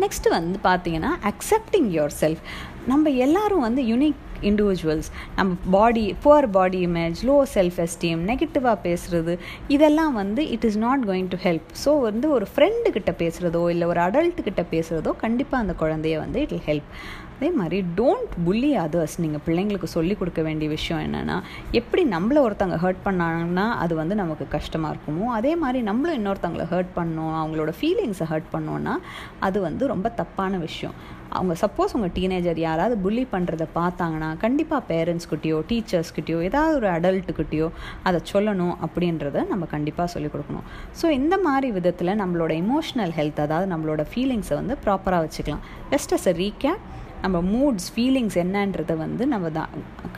நெக்ஸ்ட்டு 0.00 0.34
வந்து 0.38 0.58
பார்த்தீங்கன்னா 0.64 1.12
அக்செப்டிங் 1.30 1.88
யுவர் 1.96 2.14
செல்ஃப் 2.20 2.44
நம்ம 2.86 3.08
எல்லாரும் 3.26 3.60
வந்து 3.60 3.82
யுனிக் 3.82 4.20
இண்டிவிஜுவல்ஸ் 4.50 5.08
நம்ம 5.36 5.56
body 5.70 6.04
poor 6.24 6.48
body 6.50 6.80
image 6.86 7.22
low 7.30 7.36
self 7.54 7.80
esteem 7.80 8.22
நெகட்டிவாக 8.30 8.76
பேசுகிறது 8.84 9.34
இதெல்லாம் 9.68 10.14
வந்து 10.14 10.44
it 10.50 10.64
is 10.64 10.78
not 10.78 11.04
going 11.06 11.28
to 11.28 11.40
help 11.46 11.68
so 11.84 11.92
வந்து 12.00 12.28
ஒரு 12.30 12.48
ஃப்ரெண்டு 12.52 12.90
கிட்ட 12.92 13.12
பேசுகிறதோ 13.18 13.64
இல்லை 13.70 13.88
ஒரு 13.88 14.00
அடல்ட்டுக்கிட்ட 14.00 14.64
பேசுகிறதோ 14.70 15.12
கண்டிப்பாக 15.24 15.64
அந்த 15.64 15.76
குழந்தைய 15.82 16.16
வந்து 16.18 16.40
இட் 16.40 16.52
இல் 16.52 16.66
ஹெல்ப் 16.66 16.88
அதே 17.34 17.50
மாதிரி 17.56 17.78
டோன்ட் 17.96 18.34
புள்ளி 18.44 18.68
அதர்ஸ் 18.76 19.14
நீங்கள் 19.20 19.42
பிள்ளைங்களுக்கு 19.46 19.88
சொல்லிக் 19.94 20.18
கொடுக்க 20.18 20.40
வேண்டிய 20.42 20.68
விஷயம் 20.70 21.00
என்னென்னா 21.06 21.36
எப்படி 21.72 22.02
நம்மளை 22.06 22.40
ஒருத்தங்க 22.46 22.76
ஹர்ட் 22.76 23.00
பண்ணாங்கன்னா 23.04 23.64
அது 23.76 23.94
வந்து 23.94 24.14
நமக்கு 24.14 24.44
கஷ்டமாக 24.48 24.92
இருக்குமோ 24.94 25.26
அதே 25.38 25.52
மாதிரி 25.56 25.80
நம்மளும் 25.82 26.18
இன்னொருத்தவங்களை 26.18 26.66
ஹர்ட் 26.72 26.92
பண்ணோம் 26.96 27.34
அவங்களோட 27.40 27.72
ஃபீலிங்ஸை 27.78 28.28
ஹர்ட் 28.32 28.48
பண்ணோன்னா 28.52 28.94
அது 29.40 29.60
வந்து 29.60 29.86
ரொம்ப 29.86 30.08
தப்பான 30.20 30.58
விஷயம். 30.58 30.96
அவங்க 31.38 31.54
சப்போஸ் 31.64 31.94
உங்கள் 31.96 32.14
டீனேஜர் 32.18 32.58
யாராவது 32.66 32.96
புள்ளி 33.04 33.24
பண்ணுறதை 33.32 33.66
பார்த்தாங்கன்னா 33.78 34.30
கண்டிப்பாக 34.44 34.82
பேரண்ட்ஸ்கிட்டயோ 34.90 35.58
டீச்சர்ஸ்கிட்டயோ 35.70 36.38
ஏதாவது 36.48 36.74
ஒரு 36.80 36.88
அடல்ட்டுக்கிட்டேயோ 36.96 37.68
அதை 38.08 38.20
சொல்லணும் 38.32 38.74
அப்படின்றத 38.86 39.44
நம்ம 39.52 39.64
கண்டிப்பாக 39.74 40.08
சொல்லிக் 40.14 40.34
கொடுக்கணும். 40.34 40.66
ஸோ 41.02 41.08
இந்த 41.20 41.36
மாதிரி 41.46 41.70
விதத்தில் 41.78 42.18
நம்மளோட 42.22 42.54
இமோஷனல் 42.64 43.14
ஹெல்த் 43.18 43.40
அதாவது 43.46 43.68
நம்மளோட 43.74 44.04
ஃபீலிங்ஸை 44.12 44.56
வந்து 44.60 44.76
ப்ராப்பராக 44.86 45.22
வச்சுக்கலாம். 45.26 45.62
ஜஸ்ட் 45.94 46.14
அஸ் 46.18 46.28
அ 46.32 46.36
ரீகேப் 46.42 46.82
நம்ம 47.22 47.38
மூட்ஸ் 47.52 47.88
ஃபீலிங்ஸ் 47.94 48.36
என்னன்றதை 48.42 48.94
வந்து 48.96 49.26
நம்ம 49.32 49.50
தான் 49.58 49.68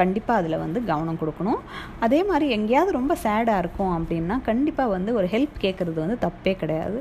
கண்டிப்பாக 0.00 0.40
அதில் 0.40 0.58
வந்து 0.62 0.78
கவனம் 0.84 1.18
கொடுக்கணும். 1.20 1.60
அதே 2.04 2.20
மாதிரி 2.30 2.46
எங்கேயாவது 2.56 2.92
ரொம்ப 2.98 3.16
சேடாக 3.24 3.62
இருக்கும் 3.64 3.92
அப்படின்னா 3.98 4.36
கண்டிப்பாக 4.48 4.94
வந்து 4.94 5.10
ஒரு 5.18 5.26
ஹெல்ப் 5.34 5.56
கேட்குறது 5.60 5.98
வந்து 6.04 6.18
தப்பே 6.26 6.54
கிடையாது. 6.62 6.98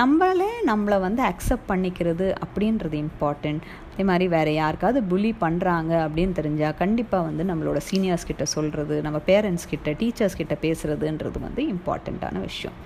நம்மளே 0.00 0.50
நம்மளை 0.70 0.98
வந்து 1.06 1.22
அக்செப்ட் 1.30 1.68
பண்ணிக்கிறது 1.68 2.28
அப்படின்றது 2.46 2.98
இம்பார்ட்டண்ட் 3.06 3.64
அதே 3.92 4.04
மாதிரி 4.10 4.26
வேறு 4.28 4.54
யாருக்காவது 4.54 5.00
புலி 5.10 5.30
பண்ணுறாங்க 5.40 5.92
அப்படின்னு 6.06 6.34
தெரிஞ்சால் 6.40 6.78
கண்டிப்பாக 6.82 7.24
வந்து 7.28 7.44
நம்மளோட 7.50 7.80
சீனியர்ஸ் 7.90 8.28
கிட்ட 8.30 8.44
சொல்கிறது 8.54 8.96
நம்ம 9.06 9.20
பேரண்ட்ஸ் 9.30 9.70
கிட்ட 9.70 9.90
டீச்சர்ஸ் 10.02 10.38
கிட்ட 10.42 10.56
பேசுகிறதுன்றது 10.66 11.40
வந்து 11.46 11.62
இம்பார்ட்டண்ட்டான 11.74 12.40
விஷயம். 12.40 12.76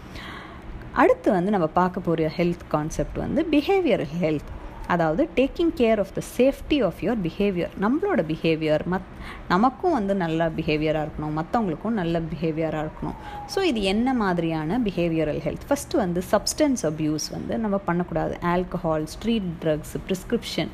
அடுத்து 0.93 1.29
வந்து 1.33 1.51
நம்ம 1.51 1.67
பார்க்க 1.81 2.07
போகிற 2.07 2.31
ஹெல்த் 2.37 2.65
கான்செப்ட் 2.69 3.19
வந்து 3.25 3.41
பிஹேவியர் 3.51 4.07
ஹெல்த் 4.23 4.51
அதாவது 4.95 5.23
taking 5.39 5.73
care 5.81 6.01
of 6.05 6.13
the 6.19 6.23
safety 6.37 6.79
of 6.89 7.01
your 7.05 7.21
behaviour 7.27 7.75
நம்மளோட 7.85 8.21
பிஹேவியர் 8.31 8.85
மத் 8.93 9.09
நமக்கும் 9.53 9.95
வந்து 9.99 10.15
நல்ல 10.25 10.49
பிஹேவியராக 10.59 11.05
இருக்கணும். 11.07 11.35
மற்றவங்களுக்கும் 11.39 11.99
நல்ல 12.01 12.23
பிஹேவியராக 12.33 12.85
இருக்கணும். 12.87 13.17
ஸோ 13.55 13.61
இது 13.71 13.83
என்ன 13.95 14.15
மாதிரியான 14.23 14.79
பிஹேவியரல் 14.87 15.41
ஹெல்த் 15.47 15.67
ஃபஸ்ட்டு 15.71 16.01
வந்து 16.05 16.23
சப்ஸ்டன்ஸ் 16.33 16.85
அப்யூஸ் 16.91 17.27
வந்து 17.37 17.57
நம்ம 17.65 17.79
பண்ணக்கூடாது. 17.89 18.37
Alcohol 18.55 19.07
street 19.17 19.51
drugs 19.65 19.95
prescription 20.09 20.73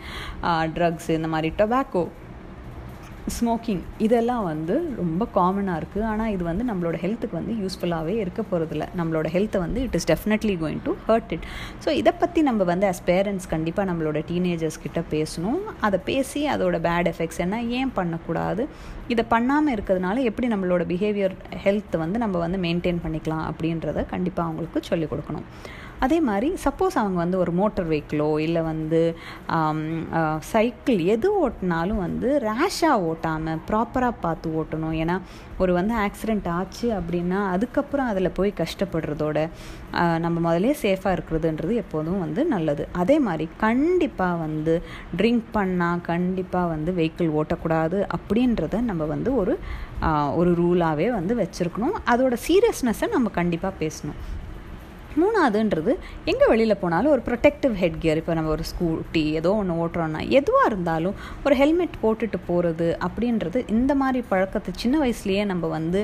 drugs 0.79 1.11
இந்த 1.19 1.31
மாதிரி 1.35 1.51
டொபாக்கோ 1.63 2.05
ஸ்மோக்கிங் 3.35 3.81
இதெல்லாம் 4.05 4.45
வந்து 4.49 4.75
ரொம்ப 4.99 5.23
காமனாக 5.37 5.79
இருக்குது 5.81 6.05
ஆனால் 6.11 6.33
இது 6.35 6.43
வந்து 6.49 6.65
நம்மளோட 6.69 6.97
ஹெல்த்துக்கு 7.05 7.37
வந்து 7.39 7.55
யூஸ்ஃபுல்லாகவே 7.63 8.15
இருக்க 8.23 8.41
போகிறதில்ல 8.51 8.85
நம்மளோட 8.99 9.27
ஹெல்த்தை 9.35 9.61
வந்து 9.65 9.81
it 9.87 9.97
is 9.99 10.09
definitely 10.11 10.55
going 10.63 10.83
to 10.87 10.93
hurt 11.09 11.33
it 11.37 11.47
so 11.85 11.89
இதை 12.01 12.13
பற்றி 12.23 12.43
நம்ம 12.49 12.65
வந்து 12.73 12.87
அஸ் 12.91 13.03
பேரண்ட்ஸ் 13.11 13.49
கண்டிப்பாக 13.55 13.87
நம்மளோட 13.91 14.21
டீனேஜர்ஸ் 14.31 14.79
கிட்ட 14.85 15.03
பேசணும். 15.15 15.61
அதை 15.89 16.01
பேசி 16.11 16.43
அதோட 16.55 16.79
பேட் 16.89 17.11
எஃபெக்ட்ஸ் 17.13 17.43
என்ன 17.47 17.63
ஏன் 17.79 17.93
பண்ணக்கூடாது? 17.99 18.65
இதை 19.15 19.25
பண்ணாமல் 19.35 19.75
இருக்கிறதுனால 19.77 20.23
எப்படி 20.31 20.49
நம்மளோட 20.55 20.85
பிஹேவியர் 20.93 21.35
ஹெல்த் 21.65 21.97
வந்து 22.05 22.21
நம்ம 22.25 22.39
வந்து 22.45 22.61
மெயின்டைன் 22.67 23.03
பண்ணிக்கலாம் 23.07 23.45
அப்படின்றத 23.51 24.07
கண்டிப்பாக 24.15 24.47
அவங்களுக்கு 24.49 24.89
சொல்லிக் 24.91 25.13
கொடுக்கணும். 25.15 25.49
அதே 26.05 26.19
மாதிரி 26.29 26.49
சப்போஸ் 26.65 26.97
அவங்க 27.01 27.19
வந்து 27.23 27.39
ஒரு 27.43 27.53
மோட்டர் 27.61 27.89
வெஹிக்கிளோ 27.93 28.29
இல்லை 28.47 28.63
வந்து 28.71 29.01
சைக்கிள் 30.53 31.01
எது 31.15 31.29
ஓட்டினாலும் 31.45 32.01
வந்து 32.07 32.29
ரேஷாக 32.49 33.07
ஓட்டாமல் 33.11 33.63
ப்ராப்பராக 33.69 34.15
பார்த்து 34.25 34.55
ஓட்டணும். 34.61 34.95
ஏன்னா 35.03 35.17
ஒரு 35.63 35.73
வந்து 35.79 35.95
ஆக்சிடெண்ட் 36.05 36.49
ஆச்சு 36.59 36.87
அப்படின்னா 36.99 37.39
அதுக்கப்புறம் 37.55 38.11
அதில் 38.13 38.37
போய் 38.39 38.51
கஷ்டப்படுறதோட 38.63 39.39
நம்ம 40.25 40.37
முதலே 40.47 40.73
சேஃபாக 40.83 41.15
இருக்கிறதுன்றது 41.17 41.75
எப்போதும் 41.83 42.23
வந்து 42.25 42.41
நல்லது. 42.55 42.85
அதே 43.03 43.17
மாதிரி 43.27 43.47
கண்டிப்பாக 43.65 44.41
வந்து 44.45 44.75
ட்ரிங்க் 45.21 45.49
பண்ணால் 45.59 46.05
கண்டிப்பாக 46.13 46.73
வந்து 46.75 46.93
வெஹிக்கிள் 47.01 47.35
ஓட்டக்கூடாது 47.41 48.01
அப்படின்றத 48.19 48.81
நம்ம 48.91 49.05
வந்து 49.15 49.33
ஒரு 49.43 49.55
ஒரு 50.41 50.51
ரூலாகவே 50.63 51.07
வந்து 51.19 51.35
வச்சுருக்கணும். 51.43 51.95
அதோட 52.13 52.35
சீரியஸ்னஸை 52.47 53.07
நம்ம 53.15 53.29
கண்டிப்பாக 53.39 53.75
பேசணும். 53.85 54.19
மூணாவதுன்றது 55.21 55.93
எங்கே 56.25 56.47
வெளியில் 56.47 56.81
போனாலும் 56.81 57.13
ஒரு 57.13 57.23
ப்ரொடெக்டிவ் 57.27 57.75
ஹெட் 57.75 57.99
கியர் 57.99 58.21
இப்போ 58.21 58.35
நம்ம 58.35 58.51
ஒரு 58.51 58.65
ஸ்கூட்டி 58.71 59.23
ஏதோ 59.33 59.51
ஒன்று 59.55 59.77
ஓட்டுறோன்னா 59.85 60.21
எதுவாக 60.31 60.71
இருந்தாலும் 60.71 61.17
ஒரு 61.45 61.57
ஹெல்மெட் 61.57 61.97
போட்டுட்டு 62.03 62.41
போகிறது 62.47 62.89
அப்படின்றது 63.07 63.61
இந்த 63.69 63.95
மாதிரி 63.95 64.23
பழக்கத்தை 64.29 64.73
சின்ன 64.77 64.97
வயசுலேயே 64.99 65.45
நம்ம 65.45 65.69
வந்து 65.69 66.03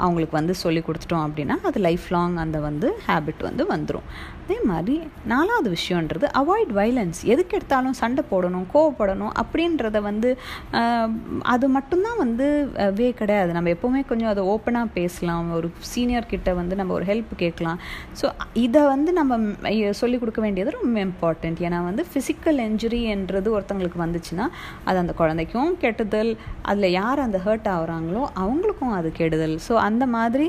அவங்களுக்கு 0.00 0.36
வந்து 0.36 0.56
சொல்லி 0.56 0.82
கொடுத்துட்டோம் 0.82 1.26
அப்படின்னா 1.26 1.56
அது 1.62 1.80
லைஃப் 1.80 2.06
லாங் 2.10 2.36
அந்த 2.36 2.60
வந்து 2.60 2.90
ஹேபிட் 3.06 3.42
வந்து 3.42 3.64
வந்துடும் 3.72 4.08
அதே 4.50 4.60
மாதிரி 4.70 4.94
நாலாவது 5.30 5.68
விஷயன்றது 5.74 6.26
அவாய்ட் 6.38 6.70
வைலன்ஸ் 6.78 7.18
எதுக்கு 7.32 7.54
எடுத்தாலும் 7.56 7.96
சண்டை 8.00 8.22
போடணும் 8.30 8.64
கோவப்படணும் 8.72 9.34
அப்படின்றத 9.42 9.98
வந்து 10.06 10.30
அது 11.52 11.66
மட்டும்தான் 11.74 12.18
வந்து 12.22 12.46
வே 12.98 13.06
கிடையாது. 13.20 13.50
நம்ம 13.56 13.70
எப்போவுமே 13.74 14.00
கொஞ்சம் 14.08 14.30
அதை 14.32 14.42
ஓப்பனாக 14.52 14.88
பேசலாம். 14.96 15.50
ஒரு 15.58 15.68
சீனியர் 15.90 16.28
கிட்ட 16.32 16.54
வந்து 16.60 16.78
நம்ம 16.80 16.94
ஒரு 16.98 17.06
ஹெல்ப் 17.10 17.34
கேட்கலாம். 17.42 17.78
ஸோ 18.20 18.28
இதை 18.64 18.82
வந்து 18.94 19.12
நம்ம 19.20 19.38
சொல்லிக் 20.00 20.22
கொடுக்க 20.24 20.42
வேண்டியது 20.46 20.74
ரொம்ப 20.78 20.98
இம்பார்ட்டண்ட் 21.08 21.62
ஏன்னா 21.66 21.80
வந்து 21.90 22.04
ஃபிசிக்கல் 22.10 22.58
இன்ஜுரின்றது 22.66 23.54
ஒருத்தங்களுக்கு 23.56 24.02
வந்துச்சுன்னா 24.04 24.48
அது 24.88 25.00
அந்த 25.04 25.14
குழந்தைக்கும் 25.20 25.72
கெட்டுதல் 25.84 26.32
அதில் 26.72 26.90
யார் 27.00 27.24
அந்த 27.26 27.40
ஹர்ட் 27.46 27.70
ஆகுறாங்களோ 27.76 28.24
அவங்களுக்கும் 28.44 28.96
அது 28.98 29.10
கெடுதல். 29.20 29.56
ஸோ 29.68 29.76
அந்த 29.88 30.06
மாதிரி 30.16 30.48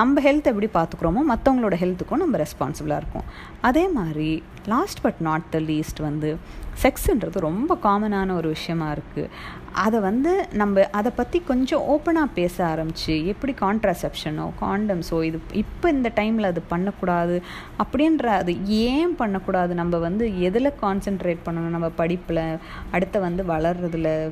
நம்ம 0.00 0.26
ஹெல்த் 0.28 0.52
எப்படி 0.54 0.70
பார்த்துக்குறோமோ 0.78 1.24
மற்றவங்களோட 1.34 1.76
ஹெல்த்துக்கும் 1.84 2.24
நம்ம 2.24 2.44
ரெஸ்பான்சிபிளாக 2.46 3.02
இருக்கும் 3.04 3.28
அதே 3.64 3.88
மாதிரி 3.88 4.30
last 4.68 5.02
but 5.02 5.20
not 5.20 5.42
the 5.50 5.58
least 5.58 6.00
வந்து 6.00 6.36
செக்ஸுன்றது 6.82 7.38
ரொம்ப 7.38 7.78
காமனான 7.82 8.34
ஒரு 8.34 8.48
விஷயமா 8.48 8.92
இருக்குது 8.92 9.28
அதை 9.72 10.00
வந்து 10.00 10.46
நம்ம 10.52 10.88
அதை 10.90 11.12
பற்றி 11.16 11.40
கொஞ்சம் 11.40 11.82
ஓப்பனாக 11.82 12.26
பேச 12.34 12.64
ஆரம்பித்து 12.66 13.26
எப்படி 13.26 13.52
கான்ட்ராசெப்ஷனோ 13.60 14.52
காண்டம்ஸோ 14.60 15.22
இது 15.22 15.40
இப்போ 15.52 15.90
இந்த 15.90 16.12
டைமில் 16.14 16.44
அது 16.44 16.62
பண்ணக்கூடாது 16.68 17.42
அப்படின்ற 17.78 18.24
அது 18.24 18.66
ஏன் 18.66 19.16
பண்ணக்கூடாது? 19.16 19.74
நம்ம 19.74 19.98
வந்து 19.98 20.38
எதில் 20.38 20.72
கான்சென்ட்ரேட் 20.82 21.42
பண்ணணும்? 21.46 21.68
நம்ம 21.68 21.88
படிப்பில் 21.88 22.58
அடுத்த 22.90 23.18
வந்து 23.18 23.44
வளர்கிறதுல 23.44 24.30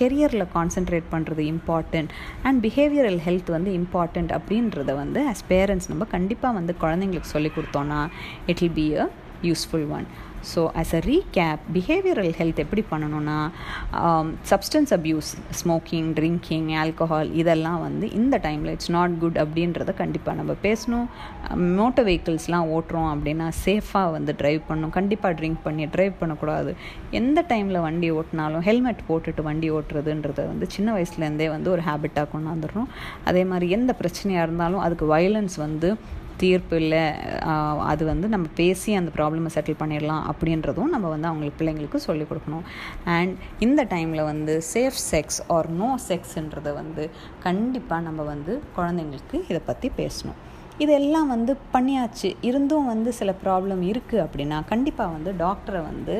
கெரியரில் 0.00 0.46
கான்சென்ட்ரேட் 0.54 1.08
பண்ணுறது 1.10 1.54
இம்பார்ட்டண்ட் 1.54 2.12
அண்ட் 2.42 2.60
பிஹேவியரல் 2.66 3.20
ஹெல்த் 3.26 3.50
வந்து 3.50 3.72
இம்பார்ட்டண்ட் 3.72 4.32
அப்படின்றத 4.32 4.94
வந்து 4.94 5.28
அஸ் 5.28 5.44
பேரண்ட்ஸ் 5.48 5.88
நம்ம 5.88 6.04
கண்டிப்பாக 6.04 6.54
வந்து 6.54 6.74
குழந்தைங்களுக்கு 6.80 7.34
சொல்லி 7.34 7.52
கொடுத்தோன்னா 7.56 8.08
it 8.46 8.58
will 8.58 8.72
be 8.74 8.94
a 8.94 9.08
useful 9.48 9.88
one 9.98 10.06
so 10.50 10.60
as 10.80 10.92
a 10.98 11.00
recap 11.08 11.64
behavioural 11.74 12.30
health 12.38 12.60
எப்படி 12.62 12.82
பண்ணணும்னா 12.92 13.36
substance 14.50 14.92
abuse 14.96 15.28
smoking 15.58 16.08
drinking 16.18 16.70
alcohol 16.82 17.30
இதெல்லாம் 17.40 17.80
வந்து 17.84 18.06
இந்த 18.20 18.40
டைமில் 18.46 18.72
இட்ஸ் 18.74 18.92
நாட் 18.96 19.14
குட் 19.22 19.38
அப்படின்றத 19.42 19.90
கண்டிப்பாக 20.00 20.34
நம்ம 20.40 20.54
பேசணும். 20.64 21.06
மோட்டர் 21.80 22.06
வெஹிக்கிள்ஸ்லாம் 22.08 22.70
ஓட்டுறோம் 22.76 23.10
அப்படின்னா 23.12 23.46
சேஃபாக 23.64 24.10
வந்து 24.16 24.34
ட்ரைவ் 24.40 24.60
பண்ணணும். 24.70 24.94
கண்டிப்பாக 24.98 25.32
ட்ரிங்க் 25.40 25.62
பண்ணி 25.66 25.86
ட்ரைவ் 25.94 26.16
பண்ணக்கூடாது. 26.22 26.72
எந்த 27.20 27.44
டைமில் 27.52 27.80
வண்டி 27.86 28.10
ஓட்டினாலும் 28.18 28.64
ஹெல்மெட் 28.68 29.04
போட்டுட்டு 29.10 29.44
வண்டி 29.50 29.70
ஓட்டுறதுன்றத 29.78 30.40
வந்து 30.52 30.68
சின்ன 30.76 30.88
வயசுலேருந்தே 30.96 31.48
வந்து 31.56 31.70
ஒரு 31.76 31.84
ஹேபிட்டாக 31.90 32.28
கொண்டாந்துடணும் 32.34 32.90
அதே 33.30 33.44
மாதிரி 33.52 33.68
எந்த 33.78 33.94
பிரச்சனையாக 34.00 34.46
இருந்தாலும் 34.48 34.84
அதுக்கு 34.86 35.06
வயலன்ஸ் 35.14 35.56
வந்து 35.66 35.90
தீர்ப்பு 36.42 36.76
இல்லை 36.82 37.02
அது 37.92 38.02
வந்து 38.10 38.26
நம்ம 38.34 38.46
பேசி 38.60 38.90
அந்த 39.00 39.10
ப்ராப்ளமை 39.18 39.50
செட்டில் 39.54 39.80
பண்ணிடலாம் 39.82 40.24
அப்படின்றதும் 40.32 40.92
நம்ம 40.94 41.08
வந்து 41.14 41.28
அவங்களுக்கு 41.30 41.58
பிள்ளைங்களுக்கு 41.60 42.00
சொல்லிக் 42.08 42.30
கொடுக்கணும். 42.30 42.64
அண்ட் 43.16 43.34
இந்த 43.66 43.82
டைமில் 43.94 44.28
வந்து 44.32 44.54
சேஃப் 44.72 45.00
செக்ஸ் 45.10 45.40
ஆர் 45.56 45.70
நோ 45.82 45.90
செக்ஸ்ன்றதை 46.08 46.72
வந்து 46.82 47.04
கண்டிப்பாக 47.46 48.06
நம்ம 48.08 48.22
வந்து 48.32 48.54
குழந்தைங்களுக்கு 48.78 49.38
இதை 49.50 49.62
பற்றி 49.70 49.90
பேசணும். 50.00 50.40
இதெல்லாம் 50.84 51.28
வந்து 51.32 51.52
பண்ணியாச்சு 51.72 52.28
இருந்தும் 52.48 52.88
வந்து 52.92 53.10
சில 53.18 53.30
ப்ராப்ளம் 53.42 53.82
இருக்குது 53.90 54.22
அப்படின்னா 54.24 54.58
கண்டிப்பாக 54.70 55.14
வந்து 55.16 55.30
டாக்டரை 55.42 55.80
வந்து 55.90 56.14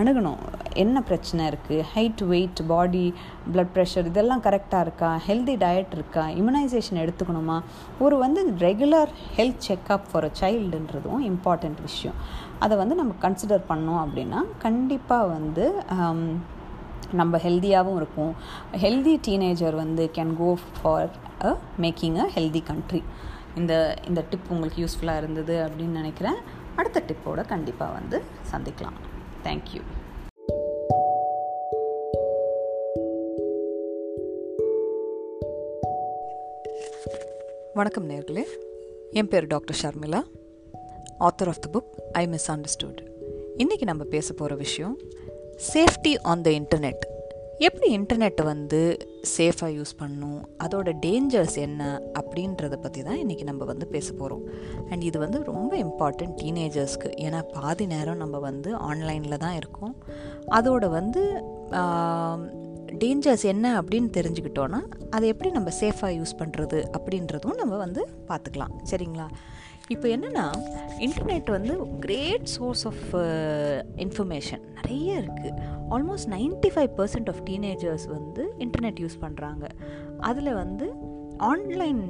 அணுகணும். 0.00 0.42
என்ன 0.82 0.96
பிரச்சனை 1.08 1.42
இருக்குது 1.50 1.84
height 1.94 2.22
weight 2.30 2.60
body 2.70 3.04
blood 3.52 3.72
pressure 3.74 4.06
இதெல்லாம் 4.10 4.44
கரெக்டாக 4.46 4.84
இருக்கா? 4.86 5.10
ஹெல்தி 5.26 5.54
டயட் 5.64 5.92
இருக்கா? 5.98 6.24
இம்யூனைசேஷன் 6.40 7.00
எடுத்துக்கணுமா? 7.02 7.56
ஒரு 8.04 8.16
வந்து 8.24 8.42
regular 8.64 9.12
health 9.38 9.66
checkup 9.68 10.08
for 10.12 10.28
a 10.28 10.32
சைல்டுன்றதும் 10.40 11.20
important 11.32 11.82
விஷயம். 11.88 12.16
அதை 12.64 12.74
வந்து 12.82 12.96
நம்ம 13.00 13.18
கன்சிடர் 13.26 13.68
பண்ணோம் 13.72 14.00
அப்படின்னா 14.04 14.40
கண்டிப்பாக 14.66 15.28
வந்து 15.36 15.66
நம்ம 17.20 17.38
ஹெல்த்தியாகவும் 17.46 17.98
இருக்கும் 18.00 18.34
ஹெல்தி 18.82 19.14
டீனேஜர் 19.28 19.74
வந்து 19.84 20.04
can 20.16 20.34
go 20.42 20.50
for 20.80 21.10
a 21.50 21.54
making 21.84 22.18
a 22.24 22.28
healthy 22.36 22.62
country 22.72 23.02
இந்த 23.60 23.72
இந்த 24.08 24.20
டிப் 24.30 24.52
உங்களுக்கு 24.54 24.82
யூஸ்ஃபுல்லாக 24.84 25.22
இருந்தது 25.24 25.56
அப்படின்னு 25.64 26.00
நினைக்கிறேன். 26.02 26.38
அடுத்த 26.80 27.02
டிப்போடு 27.08 27.42
கண்டிப்பாக 27.54 27.96
வந்து 27.98 28.18
சந்திக்கலாம். 28.52 28.98
தேங்க்யூ 29.44 29.80
வணக்கம் 37.72 38.10
நேர்களே. 38.10 38.42
என் 39.10 39.28
பேர் 39.28 39.46
doctor 39.46 39.76
Sharmila 39.82 40.22
author 41.20 41.46
of 41.46 41.60
the 41.60 41.68
book 41.72 42.00
I 42.12 42.26
misunderstood 42.52 43.00
இன்றைக்கி 43.56 43.82
நம்ம 43.82 44.04
பேச 44.04 44.34
போகிற 44.34 44.56
விஷயம் 44.56 44.98
சேஃப்டி 45.74 46.18
ஆன் 46.22 46.40
த 46.40 46.50
இன்டர்நெட் 46.50 47.00
எப்படி 47.58 47.86
இன்டர்நெட்டை 47.96 48.44
வந்து 48.44 48.78
சேஃபாக 49.36 49.72
யூஸ் 49.76 49.92
பண்ணணும் 50.00 50.40
அதோட 50.64 50.92
டேஞ்சர்ஸ் 51.04 51.56
என்ன? 51.64 51.82
அப்படின்றத 52.20 52.76
பற்றி 52.76 53.02
தான் 53.02 53.18
இன்றைக்கி 53.22 53.42
நம்ம 53.42 53.64
வந்து 53.64 53.86
பேச 53.86 54.12
போகிறோம் 54.12 54.44
அண்ட் 54.90 55.02
இது 55.02 55.18
வந்து 55.18 55.42
ரொம்ப 55.44 55.76
இம்பார்ட்டண்ட் 55.76 56.34
டீனேஜர்ஸ்க்கு 56.42 57.10
ஏன்னா 57.26 57.42
பாதி 57.52 57.86
நேரம் 57.86 58.16
நம்ம 58.16 58.38
வந்து 58.38 58.76
ஆன்லைனில் 58.76 59.42
தான் 59.44 59.54
இருக்கோம். 59.54 59.94
அதோட 60.58 60.88
வந்து 60.90 61.22
டேஞ்சர்ஸ் 63.02 63.44
என்ன 63.44 63.82
அப்படின்னு 63.82 64.10
தெரிஞ்சுக்கிட்டோன்னா 64.18 64.80
அதை 65.10 65.28
எப்படி 65.28 65.50
நம்ம 65.50 65.70
சேஃபாக 65.80 66.16
யூஸ் 66.18 66.38
பண்ணுறது 66.40 66.80
அப்படின்றதும் 66.98 67.60
நம்ம 67.62 67.76
வந்து 67.76 68.08
பார்த்துக்கலாம். 68.30 68.74
சரிங்களா? 68.90 69.28
இப்போ 69.92 70.08
என்னென்னா 70.08 70.46
இன்டர்நெட் 70.98 71.48
வந்து 71.50 71.74
கிரேட் 72.00 72.46
சோர்ஸ் 72.48 72.84
ஆஃப் 72.86 73.06
இன்ஃபர்மேஷன் 73.96 74.62
நிறைய 74.76 75.20
இருக்குது 75.20 75.52
almost 75.90 76.28
ninety 76.28 76.70
five 76.74 76.92
percent 76.98 77.28
of 77.28 77.42
teenagers 77.48 78.06
வந்து 78.08 78.44
இன்டர்நெட் 78.58 79.00
யூஸ் 79.00 79.16
பண்ணுறாங்க 79.20 79.66
அதில் 80.20 80.52
வந்து 80.54 80.88
ஆன்லைன் 81.50 82.02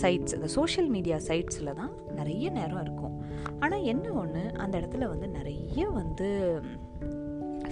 சைட்ஸ் 0.00 0.32
uh, 0.32 0.38
இந்த 0.38 0.48
சோஷியல் 0.54 0.88
மீடியா 0.88 1.16
சைட்ஸில் 1.28 1.70
தான் 1.74 1.92
நிறைய 2.14 2.46
நேரம் 2.50 2.80
இருக்கும். 2.80 3.14
ஆனால் 3.58 3.84
என்ன 3.84 4.06
ஒன்று 4.12 4.42
அந்த 4.54 4.74
இடத்துல 4.80 5.06
வந்து 5.08 5.28
நிறைய 5.28 5.86
வந்து 5.90 6.28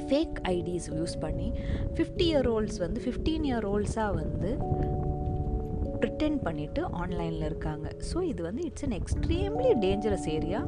ஃபேக் 0.09 0.39
ஐடிஸ் 0.51 0.89
யூஸ் 0.91 1.17
பண்ணி 1.21 1.49
ஃபிஃப்டி 1.97 2.27
இயர் 2.31 2.49
ஓல்ட்ஸ் 2.49 2.79
வந்து 2.79 3.01
ஃபிஃப்டீன் 3.01 3.45
இயர் 3.45 3.67
ஓல்ட்ஸாக 3.73 4.15
வந்து 4.15 4.51
ப்ரிட்டெண்ட் 6.01 6.39
பண்ணிவிட்டு 6.47 6.81
ஆன்லைனில் 7.03 7.47
இருக்காங்க. 7.51 7.87
ஸோ 8.11 8.23
இது 8.23 8.43
வந்து 8.43 8.63
it's 8.65 8.85
an 8.87 8.97
extremely 9.01 9.71
dangerous 9.85 10.29
area 10.37 10.61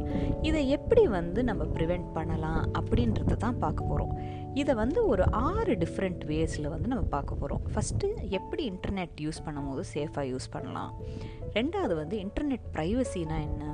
இதை 0.48 0.68
எப்படி 0.68 1.06
வந்து 1.06 1.44
நம்ம 1.44 1.64
ப்ரிவெண்ட் 1.64 2.08
பண்ணலாம் 2.12 2.62
அப்படின்றத 2.80 3.36
தான் 3.46 3.58
பார்க்க 3.58 3.90
போகிறோம் 3.90 4.14
இதை 4.54 4.74
வந்து 4.74 5.06
ஒரு 5.06 5.24
ஆறு 5.30 5.74
டிஃப்ரெண்ட் 5.74 6.22
வேஸில் 6.32 6.68
வந்து 6.68 6.88
நம்ம 6.88 7.04
பார்க்க 7.16 7.34
போகிறோம் 7.34 7.62
ஃபஸ்ட்டு 7.74 8.08
எப்படி 8.28 8.62
இன்டர்நெட் 8.72 9.18
யூஸ் 9.26 9.44
பண்ணும்போது 9.46 9.82
சேஃபாக 9.94 10.26
யூஸ் 10.32 10.48
பண்ணலாம். 10.50 10.92
ரெண்டாவது 11.54 11.94
வந்து 11.94 12.16
இன்டர்நெட் 12.26 12.66
ப்ரைவசினா 12.76 13.38
என்ன? 13.50 13.64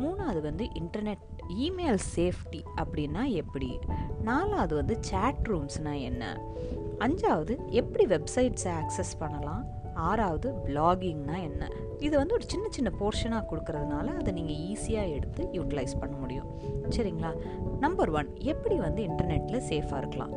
மூணாவது 0.00 0.40
வந்து 0.40 0.64
இன்டர்நெட் 0.80 1.26
இமெயில் 1.66 2.00
சேஃப்டி 2.16 2.60
அப்படின்னா 2.82 3.22
எப்படி? 3.42 3.70
நாலாவது 4.22 4.74
வந்து 4.74 4.96
சேட் 5.00 5.42
ரூம்ஸ்னால் 5.44 6.00
என்ன? 6.00 6.24
அஞ்சாவது 6.98 7.54
எப்படி 7.70 8.06
வெப்சைட்ஸை 8.06 8.72
ஆக்சஸ் 8.82 9.14
பண்ணலாம்? 9.18 9.64
ஆறாவது 9.96 10.54
பிளாகிங்னா 10.64 11.42
என்ன? 11.42 11.70
இது 11.98 12.16
வந்து 12.16 12.34
ஒரு 12.34 12.44
சின்ன 12.46 12.66
சின்ன 12.70 12.92
போர்ஷனாக 13.00 13.44
கொடுக்கறதுனால 13.50 14.06
அதை 14.06 14.32
நீங்கள் 14.32 14.54
ஈஸியாக 14.54 15.12
எடுத்து 15.12 15.48
யூட்டிலைஸ் 15.52 16.00
பண்ண 16.00 16.16
முடியும். 16.16 16.60
சரிங்களா? 16.88 17.36
நம்பர் 17.80 18.10
ஒன் 18.10 18.36
எப்படி 18.38 18.76
வந்து 18.76 19.02
இன்டர்நெட்டில் 19.02 19.62
சேஃபாக 19.68 19.96
இருக்கலாம்? 19.96 20.34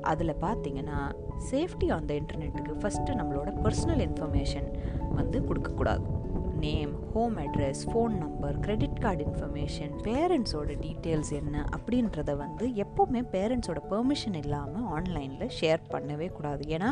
அதில் 0.00 0.34
பார்த்தீங்கன்னா 0.40 1.12
சேஃப்டி 1.50 1.92
ஆன் 1.92 2.04
த 2.04 2.14
இன்டர்நெட்டுக்கு 2.14 2.72
ஃபஸ்ட்டு 2.80 3.16
நம்மளோட 3.20 3.52
பர்சனல் 3.62 4.08
இன்ஃபர்மேஷன் 4.08 4.74
வந்து 5.14 5.44
கொடுக்கக்கூடாது. 5.44 6.17
Name 6.58 6.92
home 7.12 7.36
address 7.38 7.82
phone 7.90 8.14
number 8.18 8.58
credit 8.58 9.00
card 9.00 9.24
information 9.24 9.92
பேரண்ட்ஸோட 10.02 10.70
டீட்டெயில்ஸ் 10.84 11.32
என்ன 11.32 11.64
அப்படின்றத 11.76 12.36
வந்து 12.36 12.68
எப்போவுமே 12.68 13.20
பேரண்ட்ஸோட 13.32 13.80
பெர்மிஷன் 13.90 14.34
இல்லாமல் 14.34 14.86
ஆன்லைனில் 14.86 15.52
ஷேர் 15.60 15.80
பண்ணவே 15.92 16.28
கூடாது. 16.32 16.64
ஏன்னா 16.68 16.88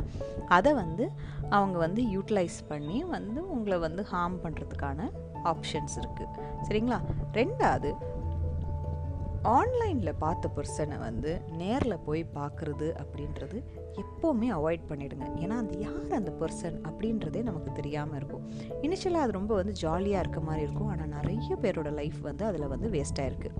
அதை 0.46 0.72
வந்து 0.72 1.10
அவங்க 1.50 1.78
வந்து 1.78 2.02
யூட்டிலைஸ் 2.02 2.58
பண்ணி 2.68 3.04
வந்து 3.04 3.50
உங்களை 3.50 3.78
வந்து 3.78 4.06
ஹார்ம் 4.12 4.38
பண்ணுறதுக்கான 4.44 5.08
ஆப்ஷன்ஸ் 5.44 5.96
இருக்குது 6.02 6.46
சரிங்களா? 6.68 7.00
ரெண்டாவது 7.32 7.92
ஆன்லைனில் 9.42 10.18
பார்த்த 10.18 10.50
பர்சனை 10.56 10.98
வந்து 10.98 11.40
நேரில் 11.48 12.04
போய் 12.04 12.26
பார்க்குறது 12.34 12.94
அப்படின்றது 13.02 13.64
எப்போவுமே 13.94 14.50
அவாய்ட் 14.50 14.88
பண்ணிவிடுங்க 14.88 15.26
ஏன்னா 15.36 15.48
அந்த 15.48 15.78
யார் 15.78 16.12
அந்த 16.12 16.32
பர்சன் 16.40 16.80
அப்படின்றதே 16.88 17.42
நமக்கு 17.42 17.72
தெரியாமல் 17.72 18.16
இருக்கும். 18.16 18.48
இனிஷியலாக 18.82 19.16
அது 19.16 19.32
ரொம்ப 19.32 19.54
வந்து 19.54 19.72
ஜாலியாக 19.72 20.20
இருக்க 20.20 20.40
மாதிரி 20.40 20.62
இருக்கும். 20.62 20.88
ஆனால் 20.88 21.08
நிறைய 21.08 21.56
பேரோட 21.62 21.92
லைஃப் 21.92 22.20
வந்து 22.20 22.44
அதில் 22.44 22.68
வந்து 22.68 22.88
வேஸ்ட்டாக 22.88 23.50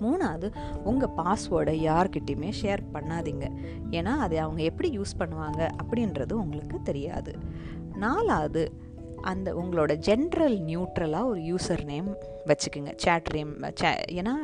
மூணாவது 0.00 0.52
உங்கள் 0.84 1.10
பாஸ்வேர்டை 1.16 1.88
யார்கிட்டையுமே 1.88 2.52
ஷேர் 2.62 2.82
பண்ணாதீங்க. 2.92 3.50
ஏன்னா 3.90 4.04
அதை 4.04 4.38
அவங்க 4.38 4.62
எப்படி 4.62 4.98
யூஸ் 4.98 5.18
பண்ணுவாங்க 5.18 5.70
அப்படின்றது 5.82 6.32
உங்களுக்கு 6.32 6.82
தெரியாது. 6.82 7.34
நாலாவது 7.96 8.72
அந்த 9.32 9.48
உங்களோட 9.60 9.92
ஜென்ரல் 10.08 10.56
நியூட்ரலாக 10.68 11.30
ஒரு 11.32 11.40
யூசர் 11.50 11.82
நேம் 11.90 12.08
வச்சுக்கோங்க. 12.48 12.92
சேட் 13.04 13.28
நேம் 13.36 13.52
சே 13.80 13.90
ஏன்னா 14.20 14.34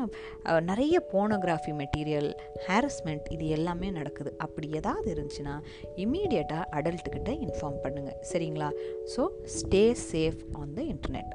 நிறைய 0.71 0.97
போனோகிராஃபி 1.13 1.73
மெட்டீரியல் 1.81 2.31
ஹாரஸ்மெண்ட் 2.69 3.27
இது 3.37 3.47
எல்லாமே 3.59 3.91
நடக்குது. 3.99 4.33
அப்படி 4.47 4.69
ஏதாவது 4.81 5.09
இருந்துச்சுன்னா 5.15 5.57
இம்மீடியட்டாக 6.05 6.71
அடல்ட்டுக்கிட்ட 6.79 7.33
இன்ஃபார்ம் 7.47 7.79
பண்ணுங்கள் 7.85 8.19
சரிங்களா? 8.33 8.71
So 9.15 9.25
stay 9.59 9.85
safe 10.11 10.43
on 10.63 10.75
the 10.79 10.83
internet 10.95 11.33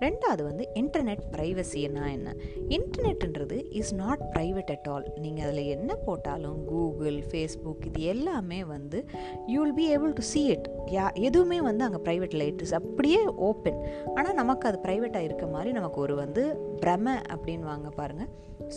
ரெண்டாவது 0.00 0.42
வந்து 0.44 0.68
இன்டர்நெட் 0.74 1.24
ப்ரைவசின்னா 1.32 2.04
என்ன? 2.12 2.28
இன்டர்நெட்ன்றது 2.68 3.70
is 3.70 3.94
not 3.94 4.22
private 4.34 4.70
at 4.70 4.88
all 4.88 5.06
நீங்கள் 5.16 5.44
அதில் 5.44 5.64
என்ன 5.66 5.94
போட்டாலும் 6.06 6.64
கூகுள் 6.64 7.22
ஃபேஸ்புக் 7.30 7.86
இது 7.86 8.00
எல்லாமே 8.04 8.64
வந்து 8.64 9.00
you 9.46 9.60
will 9.62 9.74
be 9.74 9.92
able 9.92 10.12
to 10.12 10.20
see 10.22 10.46
it 10.46 10.68
யா 10.92 11.12
எதுவுமே 11.20 11.60
வந்து 11.60 11.84
அங்கே 11.84 11.98
ப்ரைவேட் 11.98 12.34
லைட்ஸ் 12.34 12.62
இஸ் 12.62 12.72
அப்படியே 12.72 13.20
ஓப்பன் 13.42 13.80
ஆனால் 14.14 14.34
நமக்கு 14.34 14.68
அது 14.68 14.78
ப்ரைவேட்டாக 14.82 15.24
இருக்க 15.24 15.46
மாதிரி 15.46 15.72
நமக்கு 15.72 16.00
ஒரு 16.00 16.14
வந்து 16.14 16.44
பிரம 16.80 17.06
அப்படின்னு 17.28 17.60
வாங்க 17.62 17.88
பாருங்கள் 17.90 18.30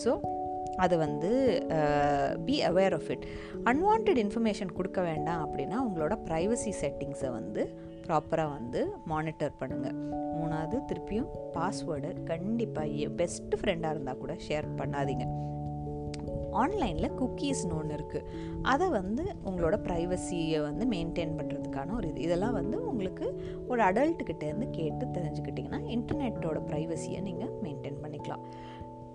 ஸோ 0.04 0.12
அது 0.76 0.98
வந்து 0.98 1.30
be 2.44 2.62
aware 2.62 2.92
of 2.92 3.10
it 3.10 3.26
unwanted 3.64 4.20
information 4.24 4.72
கொடுக்க 4.72 5.02
வேண்டாம் 5.02 5.42
அப்படின்னா 5.46 5.78
உங்களோட 5.86 6.16
ப்ரைவசி 6.28 6.72
செட்டிங்ஸை 6.82 7.30
வந்து 7.30 7.76
ப்ராப்பராக 8.06 8.52
வந்து 8.52 8.88
மானிட்டர் 9.06 9.52
பண்ணுங்கள் 9.60 9.96
மூணாவது 10.38 10.78
திருப்பியும் 10.88 11.30
பாஸ்வேர்டை 11.56 12.24
கண்டிப்பாக 12.24 13.08
பெஸ்ட் 13.08 13.54
ஃப்ரெண்டாக 13.60 13.90
இருந்தால் 13.90 14.18
கூட 14.18 14.36
ஷேர் 14.48 14.68
பண்ணாதீங்க. 14.80 15.26
ஆன்லைனில் 16.52 17.14
குக்கீஸ்னு 17.20 17.76
ஒன்று 17.78 17.94
இருக்குது 17.96 18.26
அதை 18.62 18.88
வந்து 18.88 19.22
உங்களோட 19.44 19.76
ப்ரைவசியை 19.86 20.62
வந்து 20.62 20.84
மெயின்டைன் 20.86 21.32
பண்ணுறதுக்கான 21.38 21.94
ஒரு 21.96 22.08
இது. 22.08 22.20
இதெல்லாம் 22.20 22.52
வந்து 22.52 22.86
உங்களுக்கு 22.90 23.26
ஒரு 23.68 23.82
அடல்ட்டுக்கிட்டேருந்து 23.82 24.70
கேட்டு 24.70 25.06
தெரிஞ்சுக்கிட்டிங்கன்னா 25.06 25.80
இன்டர்நெட்டோட 25.96 26.60
ப்ரைவசியை 26.70 27.20
நீங்கள் 27.20 27.52
மெயின்டைன் 27.62 28.00
பண்ணிக்கலாம். 28.02 28.44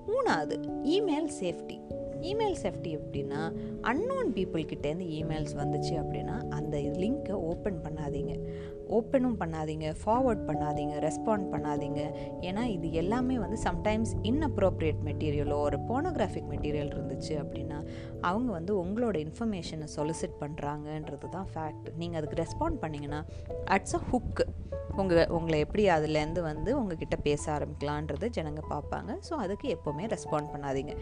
மூணாவது 0.10 0.56
இமெயில் 0.84 1.30
சேஃப்டி 1.42 1.78
இமெயில் 2.22 2.58
சேஃப்டி 2.62 2.92
எப்படின்னா 2.98 3.42
அன்னோன் 3.82 4.32
பீப்புள்கிட்டேருந்து 4.36 5.08
இமெயில்ஸ் 5.20 5.56
வந்துச்சு 5.56 5.94
அப்படின்னா 6.02 6.36
அந்த 6.50 6.78
லிங்க்கை 6.78 7.36
ஓப்பன் 7.50 7.80
பண்ணாதீங்க. 7.84 8.34
ஓப்பனும் 8.98 9.38
பண்ணாதீங்க 9.42 9.88
ஃபார்வர்ட் 10.02 10.44
பண்ணாதீங்க 10.50 10.96
ரெஸ்பாண்ட் 11.08 11.48
பண்ணாதீங்க. 11.54 12.02
ஏன்னா 12.50 12.64
இது 12.76 12.88
எல்லாமே 13.02 13.38
வந்து 13.44 13.58
சம்டைம்ஸ் 13.68 14.14
இன்அப்ரோப்ரியேட் 14.32 15.02
மெட்டீரியலோ 15.10 15.58
ஒரு 15.68 15.80
போனோகிராஃபிக் 15.92 16.50
மெட்டீரியல் 16.54 16.94
இருந்துச்சு 16.96 17.36
அப்படின்னா 17.44 17.80
அவங்க 18.30 18.50
வந்து 18.52 18.74
உங்களோட 18.84 19.18
இன்ஃபர்மேஷனை 19.26 19.90
சொலிசிட் 19.98 20.40
பண்ணுறாங்கன்றது 20.46 21.30
தான் 21.38 21.50
ஃபேக்ட் 21.54 21.90
நீங்கள் 22.02 22.20
அதுக்கு 22.22 22.42
ரெஸ்பாண்ட் 22.44 22.80
பண்ணிங்கன்னா 22.86 23.22
அட்ஸ் 23.78 23.98
அ 24.00 24.02
ஹுக்கு 24.10 24.46
உங்கள் 25.02 25.30
உங்களை 25.38 25.58
எப்படி 25.64 25.84
அதுலேருந்து 25.96 26.42
வந்து 26.48 26.70
உங்ககிட்ட 26.78 27.16
பேச 27.28 27.44
ஆரம்பிக்கலான்றது 27.56 28.26
ஜனங்க 28.38 28.62
பார்ப்பாங்க. 28.72 29.12
ஸோ 29.28 29.34
அதுக்கு 29.44 29.68
எப்போவுமே 29.76 30.06
ரெஸ்பாண்ட் 30.14 30.50
பண்ணாதீங்க. 30.54 30.94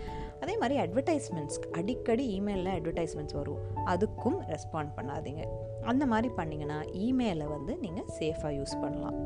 அதே 0.43 0.56
மாதிரி 0.62 0.76
அட்வர்டைஸ்மெண்ட்ஸ் 0.84 1.60
அடிக்கடி 1.80 2.26
இமெயிலில் 2.39 2.73
அட்வர்டைஸ்மெண்ட்ஸ் 2.76 3.38
வரும். 3.39 3.62
அதுக்கும் 3.93 4.38
ரெஸ்பாண்ட் 4.54 4.91
பண்ணாதீங்க. 4.97 5.43
அந்த 5.91 6.04
மாதிரி 6.12 6.30
பண்ணிங்கன்னா 6.39 6.80
இமெயிலை 7.08 7.47
வந்து 7.56 7.73
நீங்கள் 7.84 8.10
சேஃபாக 8.19 8.54
யூஸ் 8.60 8.76
பண்ணலாம். 8.84 9.17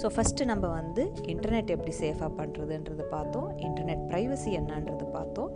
ஸோ 0.00 0.06
ஃபஸ்ட்டு 0.14 0.46
நம்ம 0.50 0.66
வந்து 0.78 1.02
இன்டர்நெட் 1.32 1.70
எப்படி 1.74 1.92
சேஃபாக 2.00 2.30
பண்ணுறதுன்றது 2.38 3.04
பார்த்தோம். 3.14 3.48
இன்டர்நெட் 3.66 4.02
ப்ரைவசி 4.10 4.50
என்னன்றது 4.60 5.04
பார்த்தோம். 5.16 5.50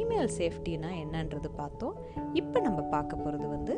இமெயில் 0.00 0.30
சேஃப்டினா 0.38 0.90
என்னன்றது 1.04 1.50
பார்த்தோம். 1.60 1.94
இப்போ 2.40 2.60
நம்ம 2.60 2.80
பார்க்க 2.94 3.22
போகிறது 3.24 3.48
வந்து 3.48 3.76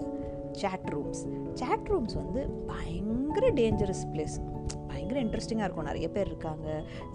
சேட் 0.61 0.89
ரூம்ஸ் 0.95 1.23
சேட் 1.61 1.89
ரூம்ஸ் 1.93 2.17
வந்து 2.23 2.43
பயங்கர 2.73 3.47
டேஞ்சரஸ் 3.61 4.05
பிளேஸ் 4.15 4.39
பயங்கர 4.91 5.19
இன்ட்ரெஸ்டிங்காக 5.27 5.67
இருக்கும். 5.69 5.89
நிறைய 5.91 6.09
பேர் 6.17 6.31
இருக்காங்க. 6.33 6.69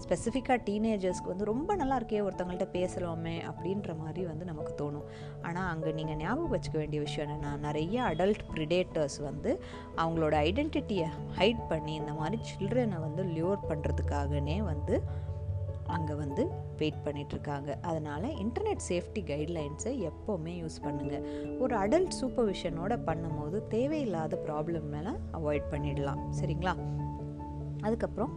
ஸ்பெசிஃபிக்காக 0.04 0.58
டீனேஜர்ஸ்க்கு 0.68 1.32
வந்து 1.32 1.50
ரொம்ப 1.52 1.76
நல்லா 1.82 1.98
இருக்கே 2.00 2.22
ஒருத்தவங்கள்ட்ட 2.26 2.68
பேசுகிறோமே 2.76 3.36
அப்படின்ற 3.50 3.96
மாதிரி 4.02 4.24
வந்து 4.30 4.44
நமக்கு 4.52 4.74
தோணும். 4.82 5.08
ஆனால் 5.48 5.68
அங்கே 5.74 5.92
நீங்கள் 6.00 6.20
ஞாபகம் 6.24 6.54
வச்சுக்க 6.56 6.78
வேண்டிய 6.82 7.00
விஷயம் 7.06 7.26
என்னென்னா 7.26 7.52
நிறைய 7.68 8.02
அடல்ட் 8.12 8.44
ப்ரிடேட்டர்ஸ் 8.54 9.20
வந்து 9.28 9.52
அவங்களோட 10.02 10.34
ஐடென்டிட்டியை 10.48 11.10
ஹைட் 11.40 11.62
பண்ணி 11.68 11.94
இந்த 12.02 12.14
மாதிரி 12.22 12.40
சில்ட்ரனை 12.50 12.98
வந்து 13.06 13.24
லியோர் 13.36 13.68
பண்ணுறதுக்காகனே 13.70 14.58
வந்து 14.72 14.96
அங்கே 15.94 16.14
வந்து 16.20 16.42
வெயிட் 16.80 17.02
பண்ணிகிட்ருக்காங்க 17.06 17.70
அதனால் 17.88 18.28
இன்டர்நெட் 18.42 18.84
சேஃப்டி 18.88 19.22
கைட்லைன்ஸை 19.30 19.92
எப்போவுமே 20.10 20.54
யூஸ் 20.62 20.78
பண்ணுங்கள் 20.86 21.26
ஒரு 21.62 21.74
அடல்ட் 21.82 22.18
சூப்பர்விஷனோட 22.20 22.96
பண்ணும்போது 23.08 23.60
தேவையில்லாத 23.76 24.38
ப்ராப்ளம் 24.46 24.88
மேலே 24.94 25.12
அவாய்ட் 25.40 25.70
பண்ணிடலாம். 25.72 26.22
சரிங்களா? 26.40 26.74
அதுக்கப்புறம் 27.86 28.34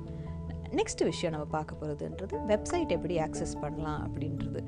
நெக்ஸ்ட் 0.78 1.02
விஷயம் 1.10 1.34
நம்ம 1.34 1.46
பார்க்க 1.54 1.78
போகிறதுன்றது 1.82 2.36
வெப்சைட் 2.50 2.90
எப்படி 2.96 3.16
ஆக்சஸ் 3.26 3.54
பண்ணலாம் 3.62 4.02
அப்படின்றது. 4.06 4.62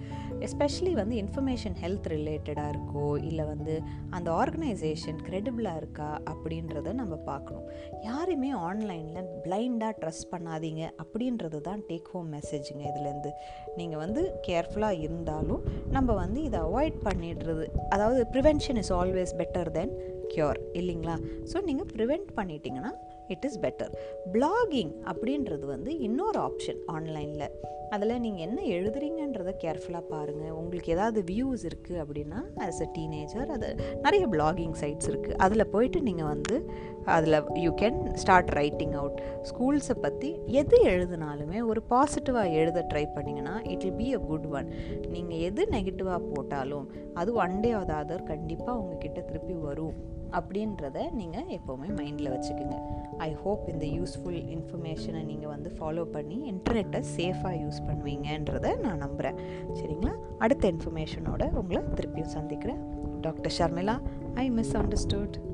எஸ்பெஷலி 0.46 0.94
வந்து 1.00 1.16
இன்ஃபர்மேஷன் 1.24 1.76
ஹெல்த் 1.82 2.08
ரிலேட்டடாக 2.14 2.72
இருக்கோ 2.74 3.08
இல்லை 3.30 3.46
வந்து 3.50 3.74
அந்த 4.18 4.30
ஆர்கனைசேஷன் 4.42 5.20
க்ரெடிபிளாக 5.28 5.82
இருக்கா 5.82 6.08
அப்படின்றத 6.32 6.94
நம்ம 7.02 7.16
பார்க்கணும். 7.32 7.66
யாரையுமே 8.08 8.52
ஆன்லைனில் 8.70 9.28
பிளைண்டாக 9.48 9.94
ட்ரஸ்ட் 10.04 10.30
பண்ணாதீங்க 10.34 10.86
அப்படின்றது 11.04 11.62
தான் 11.68 11.84
டேக் 11.90 12.10
ஹோம் 12.14 12.32
மெசேஜுங்க 12.38 12.86
இதுலேருந்து. 12.92 13.34
நீங்கள் 13.82 14.02
வந்து 14.06 14.24
கேர்ஃபுல்லாக 14.48 15.04
இருந்தாலும் 15.08 15.62
நம்ம 15.98 16.10
வந்து 16.24 16.42
இதை 16.50 16.62
அவாய்ட் 16.70 17.00
பண்ணிடுறது 17.10 17.68
அதாவது 17.96 18.24
prevention 18.36 18.82
is 18.84 18.96
always 19.02 19.38
better 19.44 19.72
than 19.80 19.94
cure 20.34 20.58
இல்லைங்களா? 20.82 21.18
ஸோ 21.52 21.58
நீங்கள் 21.70 21.92
ப்ரிவெண்ட் 21.96 22.32
பண்ணிட்டீங்கன்னா 22.40 22.94
இட் 23.30 23.46
இஸ் 23.46 23.60
பெட்டர். 23.60 23.94
பிளாகிங் 24.34 24.94
அப்படின்றது 25.06 25.66
வந்து 25.66 26.00
இன்னொரு 26.00 26.40
ஆப்ஷன் 26.40 26.80
ஆன்லைனில் 26.88 27.50
அதில் 27.92 28.20
நீங்கள் 28.20 28.46
என்ன 28.48 28.62
எழுதுறீங்கன்றதை 28.62 29.54
கேர்ஃபுல்லாக 29.64 30.04
பாருங்கள் 30.10 30.52
உங்களுக்கு 30.52 30.92
ஏதாவது 30.92 31.22
வியூஸ் 31.22 31.64
இருக்குது 31.64 32.02
அப்படின்னா 32.04 32.40
ஆஸ் 32.58 32.82
அ 32.82 32.88
டீனேஜர் 32.94 33.52
அது 33.52 33.70
நிறைய 34.02 34.28
பிளாகிங் 34.28 34.74
சைட்ஸ் 34.74 35.10
இருக்குது 35.10 35.34
அதில் 35.36 35.70
போயிட்டு 35.70 36.02
நீங்கள் 36.02 36.26
வந்து 36.26 36.58
அதில் 37.06 37.44
you 37.58 37.72
can 37.72 38.16
start 38.16 38.50
writing 38.50 38.94
out 38.94 39.20
ஸ்கூல்ஸை 39.44 39.96
பற்றி 40.02 40.30
எது 40.48 40.78
எழுதினாலுமே 40.84 41.60
ஒரு 41.62 41.84
பாசிட்டிவாக 41.90 42.52
எழுத 42.52 42.86
ட்ரை 42.94 43.06
பண்ணிங்கன்னா 43.16 43.56
it 43.64 43.84
will 43.84 43.96
be 43.96 44.14
a 44.14 44.20
good 44.20 44.48
one 44.52 44.70
நீங்கள் 45.08 45.38
எது 45.40 45.66
நெகட்டிவாக 45.72 46.22
போட்டாலும் 46.36 46.88
அது 47.14 47.34
ஒன் 47.34 47.60
டே 47.60 47.72
ஆர் 47.72 47.92
அதர் 47.92 48.24
கண்டிப்பாக 48.24 48.78
உங்ககிட்ட 48.78 49.22
திருப்பி 49.22 49.54
வரும். 49.54 49.98
அப்படின்றத 50.32 51.12
நீங்கள் 51.12 51.48
எப்போவுமே 51.58 51.90
மைண்டில் 52.00 52.32
வச்சுக்கோங்க. 52.36 52.78
ஐ 53.18 53.34
ஹோப் 53.34 53.70
இந்த 53.70 53.86
யூஸ்ஃபுல் 53.86 54.40
இன்ஃபர்மேஷனை 54.56 55.24
நீங்கள் 55.24 55.50
வந்து 55.50 55.72
ஃபாலோ 55.80 56.04
பண்ணி 56.04 56.52
இன்டர்நெட்டை 56.52 57.04
சேஃபாக 57.18 57.56
யூஸ் 57.64 57.80
பண்ணுவீங்கன்றதை 57.88 58.80
நான் 58.80 58.98
நம்புகிறேன் 58.98 59.40
சரிங்களா? 59.74 60.14
அடுத்த 60.38 60.72
இன்ஃபர்மேஷனோட 60.72 61.52
உங்களை 61.54 61.82
திருப்பியும் 61.82 62.34
சந்திக்கிறேன். 62.38 62.82
Doctor 63.22 63.56
Sharmila 63.58 64.02
I 64.34 64.50
misunderstood 64.78 65.49